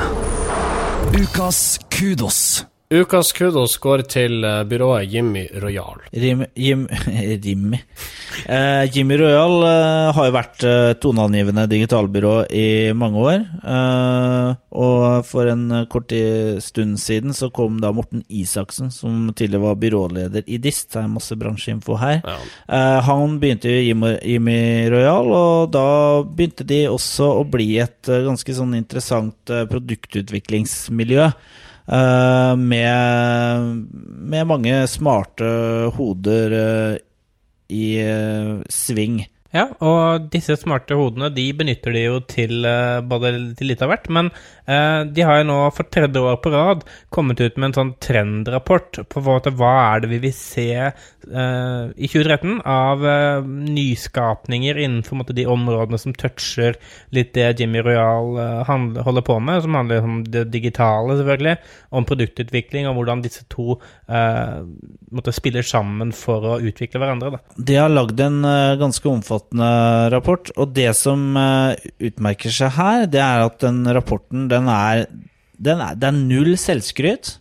Ukas 1.16 1.80
kudos. 1.90 2.64
Ukas 2.88 3.34
kudos 3.36 3.74
går 3.84 4.00
til 4.08 4.44
eh, 4.48 4.62
byrået 4.64 5.10
Jimmy 5.12 5.42
Royal. 5.60 5.98
Rim, 6.12 6.46
Jim, 6.56 6.86
Jimmy 7.44 7.82
Eh, 8.46 8.84
Jimmy 8.92 9.16
Royal 9.18 9.64
eh, 9.66 10.08
har 10.14 10.28
jo 10.28 10.32
vært 10.32 10.64
eh, 10.64 10.92
toneangivende 11.02 11.66
digitalbyrå 11.68 12.32
i 12.54 12.94
mange 12.96 13.20
år. 13.20 13.44
Eh, 13.74 14.50
og 14.78 15.26
for 15.28 15.50
en 15.50 15.82
kort 15.90 16.14
stund 16.64 17.00
siden 17.02 17.36
så 17.36 17.50
kom 17.52 17.80
da 17.82 17.90
Morten 17.92 18.22
Isaksen, 18.28 18.92
som 18.94 19.32
tidligere 19.34 19.66
var 19.66 19.80
byråleder 19.82 20.46
i 20.46 20.60
DIST. 20.62 20.92
Det 20.94 21.02
er 21.02 21.12
masse 21.12 21.36
bransjeinfo 21.36 21.98
her. 22.00 22.20
Ja. 22.22 22.38
Eh, 22.78 22.98
han 23.08 23.38
begynte 23.42 23.72
i 23.72 23.88
Jimmy, 23.88 24.14
Jimmy 24.22 24.60
Royal, 24.94 25.32
og 25.34 25.72
da 25.76 25.86
begynte 26.24 26.64
de 26.68 26.84
også 26.88 27.32
å 27.42 27.46
bli 27.48 27.74
et 27.82 28.08
eh, 28.08 28.24
ganske 28.28 28.60
sånn 28.60 28.76
interessant 28.78 29.56
produktutviklingsmiljø. 29.72 31.32
Eh, 31.88 32.54
med, 32.56 33.86
med 34.32 34.46
mange 34.46 34.86
smarte 34.86 35.48
hoder 35.96 36.56
eh, 36.60 36.94
i 37.68 37.88
eh, 38.04 38.54
sving. 38.68 39.22
Ja, 39.48 39.62
og 39.80 40.26
disse 40.28 40.58
smarte 40.60 40.96
hodene 40.98 41.30
de 41.32 41.46
benytter 41.56 41.94
de 41.96 42.02
jo 42.02 42.18
til 42.28 42.66
eh, 42.68 42.98
både 43.08 43.30
til 43.56 43.70
litt 43.70 43.80
av 43.80 43.88
hvert, 43.88 44.08
men 44.12 44.26
eh, 44.68 45.06
de 45.08 45.24
har 45.24 45.38
jo 45.40 45.46
nå 45.48 45.56
for 45.72 45.88
tredje 45.88 46.20
år 46.20 46.36
på 46.44 46.52
rad 46.52 46.82
kommet 47.14 47.40
ut 47.40 47.56
med 47.56 47.70
en 47.70 47.76
sånn 47.78 47.92
trendrapport 48.04 49.00
på 49.08 49.22
hva, 49.24 49.38
er 49.72 50.04
det 50.04 50.10
vi 50.10 50.18
vil 50.26 50.34
se 50.36 50.66
eh, 50.76 50.92
i 51.96 52.10
2013 52.12 52.58
av 52.68 53.06
eh, 53.08 53.48
nyskapninger 53.78 54.82
innenfor 54.82 55.22
måte, 55.22 55.36
de 55.38 55.48
områdene 55.48 56.02
som 56.02 56.12
toucher 56.12 56.76
litt 57.16 57.32
det 57.38 57.54
Jimmy 57.62 57.80
Royal 57.86 58.36
eh, 58.44 58.74
holder 59.08 59.24
på 59.24 59.38
med, 59.40 59.62
som 59.64 59.80
handler 59.80 60.04
om 60.04 60.20
det 60.28 60.44
digitale, 60.52 61.16
selvfølgelig, 61.22 61.56
om 61.96 62.08
produktutvikling 62.12 62.90
og 62.90 63.00
hvordan 63.00 63.24
disse 63.24 63.48
to 63.48 63.78
eh, 64.12 64.60
måtte 65.08 65.32
spiller 65.32 65.64
sammen 65.64 66.12
for 66.12 66.44
å 66.44 66.60
utvikle 66.60 67.00
hverandre. 67.00 67.38
Da. 67.38 67.58
De 67.72 67.80
har 67.80 67.96
lagd 67.96 68.20
en 68.20 68.42
ganske 68.44 69.08
omfattende 69.08 69.37
rapport, 70.12 70.50
og 70.56 70.72
det 70.76 70.90
som 70.96 71.36
eh, 71.36 71.76
utmerker 72.10 72.50
seg 72.54 72.72
her, 72.76 73.06
det 73.10 73.20
er 73.22 73.44
at 73.46 73.58
den 73.62 73.82
rapporten, 73.94 74.48
den 74.50 74.68
er, 74.68 75.06
den 75.58 75.80
er 75.80 75.94
Det 75.98 76.08
er 76.08 76.16
null 76.16 76.56
selvskryt, 76.60 77.38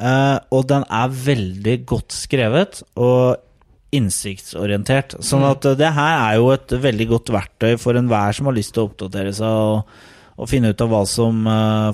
eh, 0.00 0.38
og 0.50 0.66
den 0.68 0.84
er 0.88 1.08
veldig 1.08 1.76
godt 1.86 2.12
skrevet 2.12 2.82
og 2.96 3.36
innsiktsorientert. 3.92 5.16
Sånn 5.24 5.42
at 5.48 5.66
eh, 5.66 5.76
det 5.80 5.90
her 5.96 6.14
er 6.28 6.38
jo 6.38 6.52
et 6.54 6.70
veldig 6.84 7.08
godt 7.10 7.32
verktøy 7.34 7.74
for 7.80 7.98
enhver 7.98 8.32
som 8.36 8.46
har 8.50 8.56
lyst 8.56 8.74
til 8.76 8.84
å 8.84 8.90
oppdatere 8.90 9.32
seg 9.34 9.46
og, 9.48 9.90
og 10.40 10.48
finne 10.48 10.70
ut 10.72 10.80
av 10.84 10.88
hva 10.92 11.02
som 11.10 11.42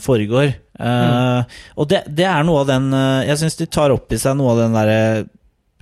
foregår. 0.05 0.53
Eh, 0.77 1.57
Og 1.77 1.89
det, 1.89 2.05
det 2.13 2.27
er 2.29 2.45
noe 2.45 2.61
av 2.63 2.69
den 2.69 2.91
Jeg 3.27 3.41
syns 3.41 3.57
de 3.57 3.67
tar 3.67 3.95
opp 3.95 4.13
i 4.13 4.19
seg 4.21 4.37
noe 4.37 4.53
av 4.53 4.61
den 4.61 4.77
derre 4.77 5.01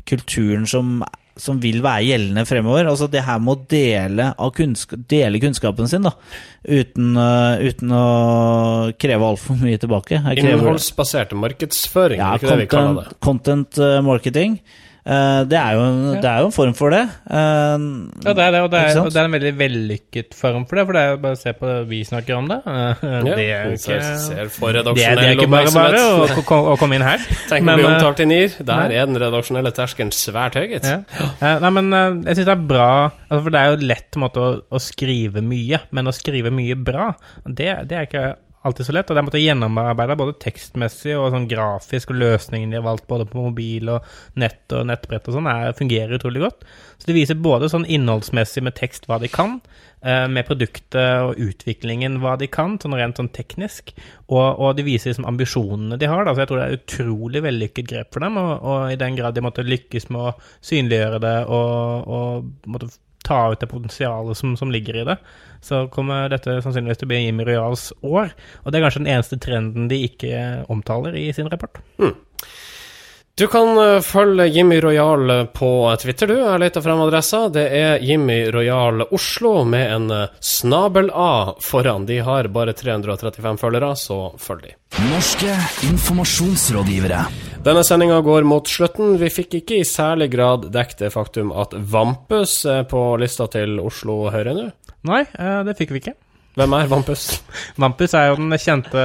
kulturen 0.07 0.67
som 0.69 0.99
som 1.41 1.59
vil 1.63 1.81
være 1.83 2.07
gjeldende 2.07 2.45
fremover. 2.47 2.87
Altså 2.91 3.09
det 3.11 3.25
her 3.27 3.41
med 3.43 3.57
å 3.57 3.67
dele, 3.71 4.29
av 4.39 4.53
kunnska 4.55 4.99
dele 5.11 5.41
kunnskapen 5.43 5.91
sin, 5.91 6.07
da. 6.07 6.15
Uten, 6.63 7.13
uh, 7.19 7.59
uten 7.61 7.95
å 7.95 8.05
kreve 9.01 9.29
altfor 9.33 9.59
mye 9.61 9.81
tilbake. 9.83 10.23
Innholdsbaserte 10.39 11.39
markedsføring, 11.39 12.23
ja, 12.23 12.33
er 12.35 12.43
ikke 12.43 12.55
det 12.55 12.63
vi 12.63 12.71
kaller 12.71 13.01
det? 13.03 13.19
content, 13.19 13.75
content 13.75 13.83
øh, 13.83 14.01
marketing. 14.07 14.59
Eh, 15.05 15.41
det, 15.45 15.59
er 15.61 15.75
jo, 15.77 15.81
en- 15.85 16.17
det 16.17 16.29
er 16.31 16.39
jo 16.41 16.47
en 16.49 16.55
form 16.55 16.73
for 16.77 16.95
det. 16.95 17.03
Uh, 17.29 17.77
Ja, 18.25 18.33
det 18.33 18.41
er 18.47 18.53
det, 18.55 18.61
og 18.65 18.71
det 18.73 18.79
er, 18.81 19.01
og 19.03 19.11
det 19.13 19.21
er 19.21 19.27
en 19.29 19.35
veldig 19.37 19.53
vellykket 19.59 20.37
form 20.39 20.65
for 20.65 20.79
det. 20.81 20.85
For 20.89 20.97
det 20.97 21.03
er 21.03 21.11
jo 21.11 21.19
bare 21.25 21.37
å 21.37 21.41
se 21.43 21.53
på 21.59 21.69
det 21.69 21.75
vi 21.91 21.99
snakker 22.09 22.39
om 22.39 22.49
det. 22.49 22.59
Uh, 22.65 23.05
Ja, 23.05 23.35
det 23.37 23.45
er 23.53 23.75
ikke 23.75 23.99
ser 24.25 24.49
for 24.55 24.73
det 24.73 24.81
er, 24.81 25.19
det 25.19 25.27
er 25.29 25.35
ikke 25.37 25.51
bare 25.53 25.75
bare 25.75 26.01
å, 26.01 26.25
å, 26.41 26.61
å 26.73 26.77
komme 26.81 26.97
inn 26.97 27.05
her. 27.05 27.21
Tenk 27.51 27.67
Men, 27.69 27.75
om 27.77 27.83
vi 27.83 27.89
omtalt 27.91 28.23
i 28.25 28.29
NIR. 28.31 28.57
Der 28.65 28.95
er 28.97 29.11
den 29.11 29.21
redaksjonelle 29.21 29.75
terskelen 29.77 30.13
svært 30.17 30.57
høy, 30.57 30.67
gitt. 30.73 30.89
Ja. 30.89 31.03
Uh, 31.43 31.61
nei, 31.67 31.73
men 31.81 31.93
eh, 31.93 32.09
jeg 32.31 32.41
syns 32.41 32.49
det 32.49 32.55
er 32.55 32.65
bra 32.69 32.89
altså, 33.11 33.43
For 33.45 33.53
det 33.55 33.61
er 33.61 33.73
jo 33.75 33.89
lett 33.93 34.19
måte 34.21 34.41
å, 34.41 34.51
å 34.73 34.81
skrive 34.83 35.45
mye, 35.45 35.83
men 35.95 36.09
å 36.09 36.17
skrive 36.17 36.53
mye 36.55 36.77
bra, 36.81 37.11
det, 37.45 37.69
det 37.91 37.99
er 38.01 38.09
ikke 38.09 38.25
alltid 38.65 38.87
så 38.89 38.95
lett. 38.97 39.11
Og 39.11 39.17
det 39.17 39.23
er 39.23 39.27
måtte 39.29 39.43
gjennomarbeide 39.43 40.17
både 40.19 40.37
tekstmessig 40.43 41.15
og 41.19 41.31
sånn 41.35 41.49
grafisk, 41.51 42.11
og 42.15 42.21
løsningen 42.23 42.73
de 42.73 42.81
har 42.81 42.87
valgt 42.87 43.07
både 43.11 43.27
på 43.31 43.45
mobil 43.51 43.91
og 43.93 44.07
nett 44.41 44.73
og 44.77 44.87
nettbrett 44.91 45.29
og 45.31 45.37
sånn, 45.39 45.49
er- 45.51 45.77
fungerer 45.79 46.17
utrolig 46.19 46.43
godt. 46.47 46.65
Så 46.99 47.07
de 47.11 47.17
viser 47.17 47.41
både 47.41 47.69
sånn 47.73 47.85
innholdsmessig 47.87 48.63
med 48.65 48.77
tekst 48.79 49.07
hva 49.11 49.19
de 49.21 49.29
kan, 49.29 49.61
eh, 50.03 50.27
med 50.29 50.47
produktet 50.47 51.21
og 51.29 51.37
utviklingen 51.37 52.21
hva 52.21 52.37
de 52.39 52.47
kan, 52.47 52.79
sånn 52.79 52.97
rent 52.97 53.17
sånn 53.21 53.33
teknisk, 53.33 53.93
og, 54.29 54.59
og 54.61 54.77
de 54.77 54.83
viser 54.87 55.11
liksom 55.13 55.27
ambisjonene 55.29 55.99
de 55.99 56.07
har. 56.07 56.25
Da. 56.25 56.35
Så 56.35 56.45
jeg 56.45 56.49
tror 56.49 56.61
det 56.63 56.67
er 56.69 56.79
utrolig 56.81 57.43
vellykket 57.45 57.89
grep 57.89 58.13
for 58.13 58.21
dem, 58.21 58.37
og, 58.41 58.53
og 58.63 58.93
i 58.93 58.97
den 59.01 59.17
grad 59.17 59.35
de 59.35 59.45
måtte 59.45 59.65
lykkes 59.67 60.09
med 60.11 60.21
å 60.21 60.35
synliggjøre 60.65 61.21
det 61.21 61.37
og, 61.49 62.09
og 62.09 62.69
måtte 62.71 62.93
ta 63.25 63.41
ut 63.53 63.63
det 63.63 63.71
potensialet 63.71 64.39
som, 64.39 64.55
som 64.61 64.73
ligger 64.73 65.01
i 65.01 65.07
det, 65.09 65.19
så 65.65 65.87
kommer 65.93 66.29
dette 66.33 66.61
sannsynligvis 66.61 67.01
til 67.01 67.09
å 67.09 67.13
bli 67.15 67.23
Jimmy 67.25 67.49
Royals 67.49 67.89
år. 68.05 68.35
Og 68.63 68.71
det 68.71 68.79
er 68.79 68.87
kanskje 68.87 69.05
den 69.05 69.13
eneste 69.17 69.41
trenden 69.41 69.89
de 69.91 70.03
ikke 70.11 70.37
omtaler 70.73 71.17
i 71.17 71.31
sin 71.37 71.49
rapport. 71.53 71.81
Du 73.37 73.47
kan 73.47 73.95
eh, 73.95 74.01
følge 74.01 74.47
Jimmy 74.47 74.81
Royal 74.81 75.31
eh, 75.31 75.45
på 75.45 75.97
Twitter, 76.03 76.27
du. 76.27 76.37
Jeg 76.39 76.47
har 76.47 76.61
leta 76.63 76.83
frem 76.83 77.01
adressa. 77.03 77.49
Det 77.49 77.65
er 77.67 77.99
Jimmy 77.99 78.45
Royal 78.55 79.03
Oslo 79.11 79.65
med 79.65 79.91
en 79.95 80.11
eh, 80.11 80.37
snabel-A 80.41 81.57
foran. 81.61 82.07
De 82.07 82.21
har 82.23 82.47
bare 82.55 82.77
335 82.79 83.59
følgere, 83.59 83.91
så 83.99 84.21
følg 84.39 84.69
de. 84.69 84.77
Norske 85.11 85.59
informasjonsrådgivere. 85.91 87.25
Denne 87.65 87.81
sendinga 87.87 88.19
går 88.25 88.45
mot 88.45 88.69
slutten. 88.69 89.15
Vi 89.21 89.31
fikk 89.33 89.55
ikke 89.63 89.79
i 89.81 89.87
særlig 89.89 90.29
grad 90.35 90.67
dekket 90.75 91.07
det 91.07 91.13
faktum 91.15 91.53
at 91.57 91.73
Vampus 91.73 92.59
er 92.69 92.85
på 92.91 93.01
lista 93.21 93.47
til 93.53 93.79
Oslo 93.81 94.27
Høyre 94.35 94.53
nå. 94.57 94.67
Nei, 95.09 95.23
eh, 95.33 95.63
det 95.65 95.77
fikk 95.79 95.95
vi 95.95 96.03
ikke. 96.03 96.15
Hvem 96.55 96.75
er 96.77 96.87
Vampus? 96.93 97.23
Vampus 97.83 98.13
er 98.15 98.29
jo 98.29 98.37
den 98.39 98.53
kjente 98.61 99.01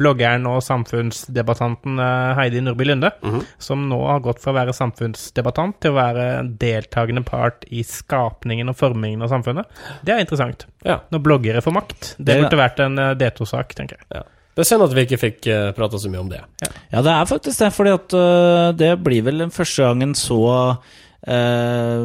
bloggeren 0.00 0.48
og 0.50 0.58
samfunnsdebattanten 0.66 2.00
eh, 2.02 2.32
Heidi 2.40 2.64
Nordby 2.64 2.88
Lunde, 2.88 3.12
som 3.62 3.84
nå 3.92 4.00
har 4.08 4.24
gått 4.24 4.40
fra 4.42 4.54
å 4.54 4.58
være 4.58 4.74
samfunnsdebattant 4.74 5.78
til 5.84 5.92
å 5.92 5.98
være 6.00 6.26
en 6.40 6.50
deltakende 6.60 7.22
part 7.28 7.68
i 7.70 7.84
skapningen 7.86 8.72
og 8.72 8.80
formingen 8.80 9.22
av 9.22 9.30
samfunnet. 9.36 9.70
Det 10.02 10.16
er 10.16 10.24
interessant. 10.24 10.66
Ja. 10.88 11.02
Når 11.14 11.24
bloggere 11.28 11.62
får 11.64 11.76
makt. 11.78 12.14
Det 12.18 12.26
Det- 12.32 12.42
burde 12.46 12.62
vært 12.64 12.80
en 12.88 12.98
eh, 12.98 13.14
D2-sak, 13.22 13.76
tenker 13.78 14.00
jeg. 14.00 14.06
ja. 14.22 14.26
Det 14.54 14.64
er 14.64 14.68
synd 14.68 14.84
at 14.84 14.94
vi 14.96 15.04
ikke 15.06 15.20
fikk 15.20 15.46
uh, 15.46 15.70
prata 15.76 15.98
så 16.00 16.10
mye 16.10 16.22
om 16.24 16.30
det. 16.32 16.40
Ja, 16.90 17.02
det 17.04 17.12
er 17.12 17.28
faktisk 17.30 17.62
det, 17.62 17.70
fordi 17.72 17.92
at 17.94 18.14
øh, 18.18 18.70
det 18.74 18.90
blir 19.04 19.22
vel 19.24 19.44
den 19.44 19.52
første 19.54 19.86
gangen 19.86 20.14
så 20.18 20.40
øh, 21.28 22.04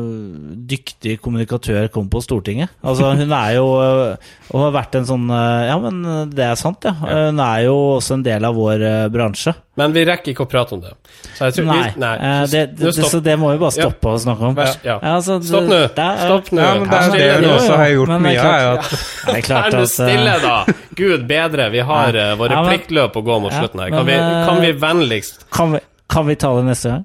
dyktig 0.68 1.18
kommunikatør 1.24 1.88
kom 1.94 2.10
på 2.12 2.22
Stortinget. 2.24 2.70
Altså, 2.84 3.12
hun 3.16 3.32
er 3.32 3.52
jo 3.58 3.66
uh, 3.80 4.32
Og 4.54 4.62
har 4.66 4.74
vært 4.76 4.98
en 5.00 5.06
sånn 5.08 5.30
uh, 5.32 5.66
Ja, 5.70 5.78
men 5.82 6.02
øh, 6.06 6.24
det 6.32 6.44
er 6.48 6.56
sant, 6.60 6.84
ja. 6.86 6.94
Hun 7.00 7.40
er 7.44 7.64
jo 7.68 7.76
også 7.98 8.18
en 8.20 8.26
del 8.26 8.46
av 8.48 8.56
vår 8.58 8.84
øh, 8.86 9.06
bransje. 9.14 9.54
Men 9.76 9.92
vi 9.96 10.06
rekker 10.08 10.32
ikke 10.32 10.46
å 10.46 10.48
prate 10.48 10.76
om 10.78 10.82
det. 10.84 10.94
Så 11.36 11.50
jeg 11.50 11.58
tror 11.58 11.66
Nei, 11.68 11.80
vi, 11.84 12.00
nei. 12.00 12.12
eh, 12.16 12.44
det, 12.48 12.62
det, 12.80 12.94
så 12.96 13.20
det 13.24 13.34
må 13.42 13.50
vi 13.52 13.58
bare 13.60 13.76
stoppe 13.76 14.14
å 14.14 14.20
snakke 14.24 14.48
om. 14.48 14.60
Ja. 14.88 14.94
altså, 15.04 15.36
Stopp 15.44 15.68
nå. 15.68 15.80
det 15.98 16.06
er- 16.06 16.22
Stopp 16.24 16.52
nå. 16.56 16.62
Ja, 16.64 16.70
men 16.80 16.88
det 16.94 17.02
er 17.02 17.42
det 17.42 17.50
hun 17.50 17.56
også 17.58 17.80
har 17.82 17.90
gjort 17.92 18.14
det 18.14 18.16
er 18.16 18.24
mye 18.24 18.46
av. 18.46 18.54
er 18.56 18.86
Det 18.86 19.02
er 19.26 19.34
Vær 19.34 19.42
klart 19.50 19.68
at 19.74 19.80
øh, 19.82 19.90
stille, 19.92 20.38
da! 20.46 20.56
Gud 20.96 21.26
bedre, 21.28 21.68
vi 21.74 21.84
har 21.92 22.16
eh, 22.22 22.32
våre 22.40 22.56
Ja, 22.56 22.64
pliktløp 22.70 23.20
å 23.20 23.26
gå 23.28 23.40
mot 23.44 23.52
Ja, 23.52 23.66
slutten 23.66 23.84
her. 23.84 23.92
Kan 23.98 24.06
men, 24.06 24.14
vi, 24.14 24.22
eh, 24.22 24.46
kan 24.48 24.62
vi 24.64 24.72
vennligst 24.86 25.44
kan, 25.52 25.76
vi, 25.76 25.84
kan 26.16 26.28
vi 26.32 26.38
ta 26.40 26.54
det 26.56 26.64
neste 26.70 26.94
gang? 26.94 27.04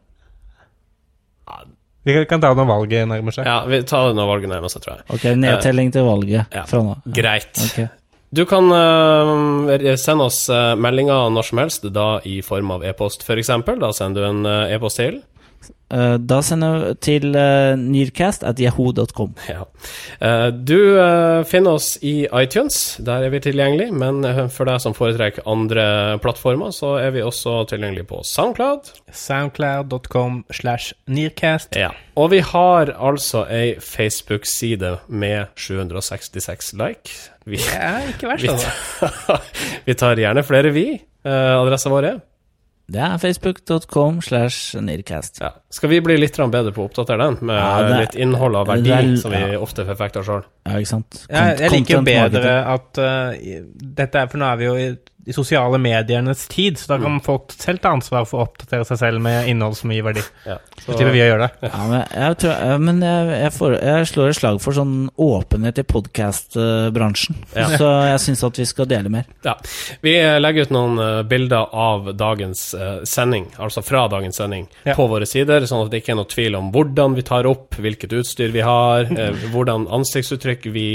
Vi 2.05 2.17
kan 2.25 2.41
ta 2.41 2.49
det 2.49 2.57
når 2.63 2.69
valget 2.71 3.09
nærmer 3.11 3.35
seg. 3.37 3.47
Ja, 3.49 3.59
vi 3.69 3.83
tar 3.89 4.09
det 4.09 4.17
når 4.17 4.29
valget 4.31 4.53
nærmer 4.53 4.73
seg, 4.73 4.85
tror 4.85 4.99
jeg. 4.99 5.07
Ok, 5.13 5.25
nedtelling 5.37 5.93
til 5.93 6.07
valget 6.09 6.47
Ja. 6.57 6.65
fra 6.69 6.83
nå. 6.85 6.95
Greit. 7.13 7.51
Okay. 7.71 7.89
Du 8.33 8.45
kan 8.47 8.71
uh, 8.71 9.97
sende 9.99 10.29
oss 10.31 10.45
uh, 10.49 10.77
meldinger 10.79 11.33
når 11.35 11.49
som 11.51 11.59
helst, 11.59 11.89
da 11.93 12.21
i 12.25 12.39
form 12.47 12.71
av 12.77 12.85
e-post, 12.87 13.27
f.eks. 13.27 13.51
Da 13.83 13.91
sender 13.97 14.23
du 14.23 14.29
en 14.31 14.47
eh, 14.47 14.75
e-post 14.77 14.97
til 15.03 15.19
Eh, 15.19 15.30
da 15.91 16.41
sender 16.47 16.77
vi 16.79 16.95
til 17.03 17.33
uh, 17.35 17.75
nearcast 17.75 18.45
at 18.47 18.61
yahoo.com. 18.63 19.35
Ja. 19.49 19.65
Eh, 20.21 20.47
du 20.53 21.01
eh, 21.01 21.43
finner 21.49 21.79
oss 21.79 21.95
i 22.03 22.27
iTunes, 22.43 22.97
der 23.05 23.25
er 23.25 23.33
vi 23.33 23.41
tilgjengelig, 23.45 23.89
men 23.97 24.25
eh, 24.27 24.43
for 24.53 24.69
deg 24.69 24.83
som 24.83 24.95
foretrekker 24.97 25.47
andre 25.51 26.19
plattformer, 26.23 26.75
så 26.77 26.97
er 27.01 27.15
vi 27.17 27.25
også 27.25 27.65
tilgjengelig 27.73 28.07
på 28.11 28.23
SoundCloud. 28.27 28.93
Soundcloud.com 29.17 30.45
slash 30.61 30.95
nearcast. 31.09 31.77
Ja. 31.79 31.93
Og 32.21 32.33
vi 32.35 32.43
har 32.45 32.93
altså 32.99 33.47
ei 33.49 33.77
Facebook-side 33.81 34.97
med 35.09 35.55
766 35.57 36.75
like. 36.81 37.21
Vi, 37.47 37.57
Det 37.57 37.79
er 37.81 38.11
ikke 38.13 38.29
verst, 38.29 38.45
vi, 38.45 38.51
altså. 38.53 39.39
vi 39.87 39.95
tar 39.97 40.21
gjerne 40.21 40.45
flere, 40.45 40.75
vi. 40.75 40.89
Uh, 41.25 41.61
adressa 41.61 41.93
vår 41.93 42.07
er 42.09 42.21
Det 42.91 42.99
er 43.07 43.19
facebook.com 43.23 44.17
slash 44.27 44.75
nearcast. 44.83 45.39
ja. 45.41 45.53
Skal 45.71 45.93
vi 45.93 46.01
bli 46.03 46.17
litt 46.19 46.37
bedre 46.37 46.73
på 46.75 46.83
å 46.83 46.89
oppdatere 46.89 47.23
den, 47.29 47.37
med 47.47 47.57
Ja, 47.57 47.83
det- 47.87 48.01
litt 48.01 48.17
innhold 48.25 48.57
av 48.57 48.67
verdi, 48.67 48.91
er- 48.91 49.17
som 49.17 49.31
vi 49.31 49.39
ja. 49.39 49.59
ofte 49.59 49.85
forfekter 49.87 50.25
sjøl? 50.27 50.43
Ja, 50.67 50.73
ikke 50.79 50.87
sant? 50.91 51.27
Jeg, 51.31 51.59
jeg 51.61 51.71
liker 51.71 51.95
jo 51.95 52.03
bedre 52.03 52.55
at 52.67 52.99
uh, 52.99 53.33
dette 54.01 54.15
er 54.19 54.27
For 54.27 54.39
nå 54.39 54.45
er 54.53 54.57
vi 54.57 54.65
jo 54.65 54.75
i, 54.75 54.89
i 55.27 55.33
sosiale 55.37 55.79
medienes 55.79 56.47
tid, 56.49 56.79
så 56.81 56.95
da 56.95 56.99
kan 57.03 57.19
folk 57.25 57.53
selv 57.53 57.83
ta 57.85 57.91
ansvar 57.93 58.25
for 58.29 58.41
å 58.41 58.47
oppdatere 58.49 58.87
seg 58.89 58.99
selv 59.03 59.21
med 59.25 59.49
innhold 59.51 59.77
som 59.79 59.93
gir 59.93 60.03
verdi. 60.07 60.23
Ja. 60.47 60.57
Så 60.81 60.95
slipper 60.95 61.13
vi 61.13 61.21
å 61.23 61.27
gjøre 61.29 61.47
det. 61.49 61.69
Ja, 61.69 61.81
men 61.91 62.01
jeg, 62.09 62.37
tror, 62.41 62.79
men 62.81 63.03
jeg, 63.05 63.27
jeg, 63.43 63.53
får, 63.59 63.75
jeg 63.85 64.07
slår 64.09 64.31
et 64.33 64.39
slag 64.39 64.61
for 64.65 64.77
sånn 64.79 64.95
åpenhet 65.21 65.83
i 65.83 65.85
podkast-bransjen. 65.85 67.37
Ja. 67.55 67.67
Så 67.77 67.91
jeg 68.09 68.23
syns 68.25 68.45
at 68.49 68.61
vi 68.63 68.67
skal 68.69 68.89
dele 68.91 69.13
mer. 69.13 69.29
Ja. 69.45 69.55
Vi 70.05 70.15
legger 70.41 70.67
ut 70.69 70.75
noen 70.75 70.99
eh, 71.05 71.21
bilder 71.29 71.69
av 71.77 72.11
dagens 72.19 72.63
eh, 72.75 73.03
sending, 73.09 73.51
altså 73.61 73.85
fra 73.85 74.07
dagens 74.13 74.41
sending, 74.41 74.67
Ja. 74.89 74.95
på 74.97 75.07
våre 75.11 75.27
sider, 75.29 75.67
sånn 75.69 75.85
at 75.85 75.93
det 75.93 76.01
ikke 76.03 76.15
er 76.15 76.21
noe 76.23 76.31
tvil 76.31 76.57
om 76.59 76.73
hvordan 76.75 77.15
vi 77.19 77.27
tar 77.29 77.49
opp, 77.51 77.77
hvilket 77.77 78.15
utstyr 78.17 78.53
vi 78.55 78.65
har, 78.65 79.05
eh, 79.13 79.45
hvordan 79.53 79.87
ansiktsuttrykk 80.01 80.71
vi 80.73 80.89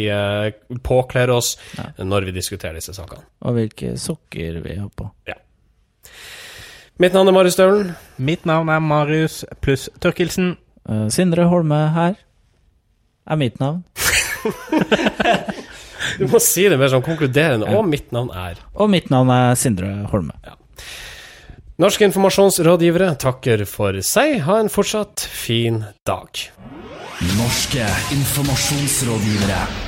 påkler 0.86 1.30
oss 1.34 1.56
når 1.98 2.28
vi 2.30 2.34
diskuterer 2.36 2.78
disse 2.80 2.94
sakene. 2.96 3.24
Og 3.46 3.56
hvilke 3.60 3.94
sokker 4.16 4.62
vi 4.64 4.76
har 4.80 4.90
på. 4.90 5.10
Mitt 6.98 7.14
navn 7.14 7.28
er 7.28 7.36
Marius 7.36 7.54
Stølen. 7.58 7.96
Mitt 8.18 8.46
navn 8.46 8.70
er 8.72 8.80
Marius 8.80 9.44
pluss 9.62 9.90
Tørkelsen. 10.00 10.56
Uh, 10.88 11.08
Sindre 11.10 11.48
Holme 11.52 11.76
her 11.96 12.16
er 13.28 13.36
mitt 13.36 13.60
navn. 13.60 13.84
Du 16.20 16.28
må 16.30 16.40
si 16.40 16.64
det 16.70 16.78
mer 16.78 16.92
sånn 16.94 17.04
konkluderende. 17.04 17.66
Og 17.76 17.88
mitt 17.90 18.12
navn 18.14 18.30
er 18.30 18.60
Og 18.78 18.88
mitt 18.94 19.10
navn 19.12 19.32
er 19.34 19.56
Sindre 19.60 19.90
Holme. 20.12 20.36
Norske 21.82 22.06
informasjonsrådgivere 22.08 23.10
takker 23.20 23.66
for 23.68 23.98
seg. 24.06 24.38
Ha 24.46 24.60
en 24.62 24.72
fortsatt 24.72 25.26
fin 25.26 25.82
dag. 26.08 26.46
Norske 27.36 27.90
informasjonsrådgivere. 28.16 29.85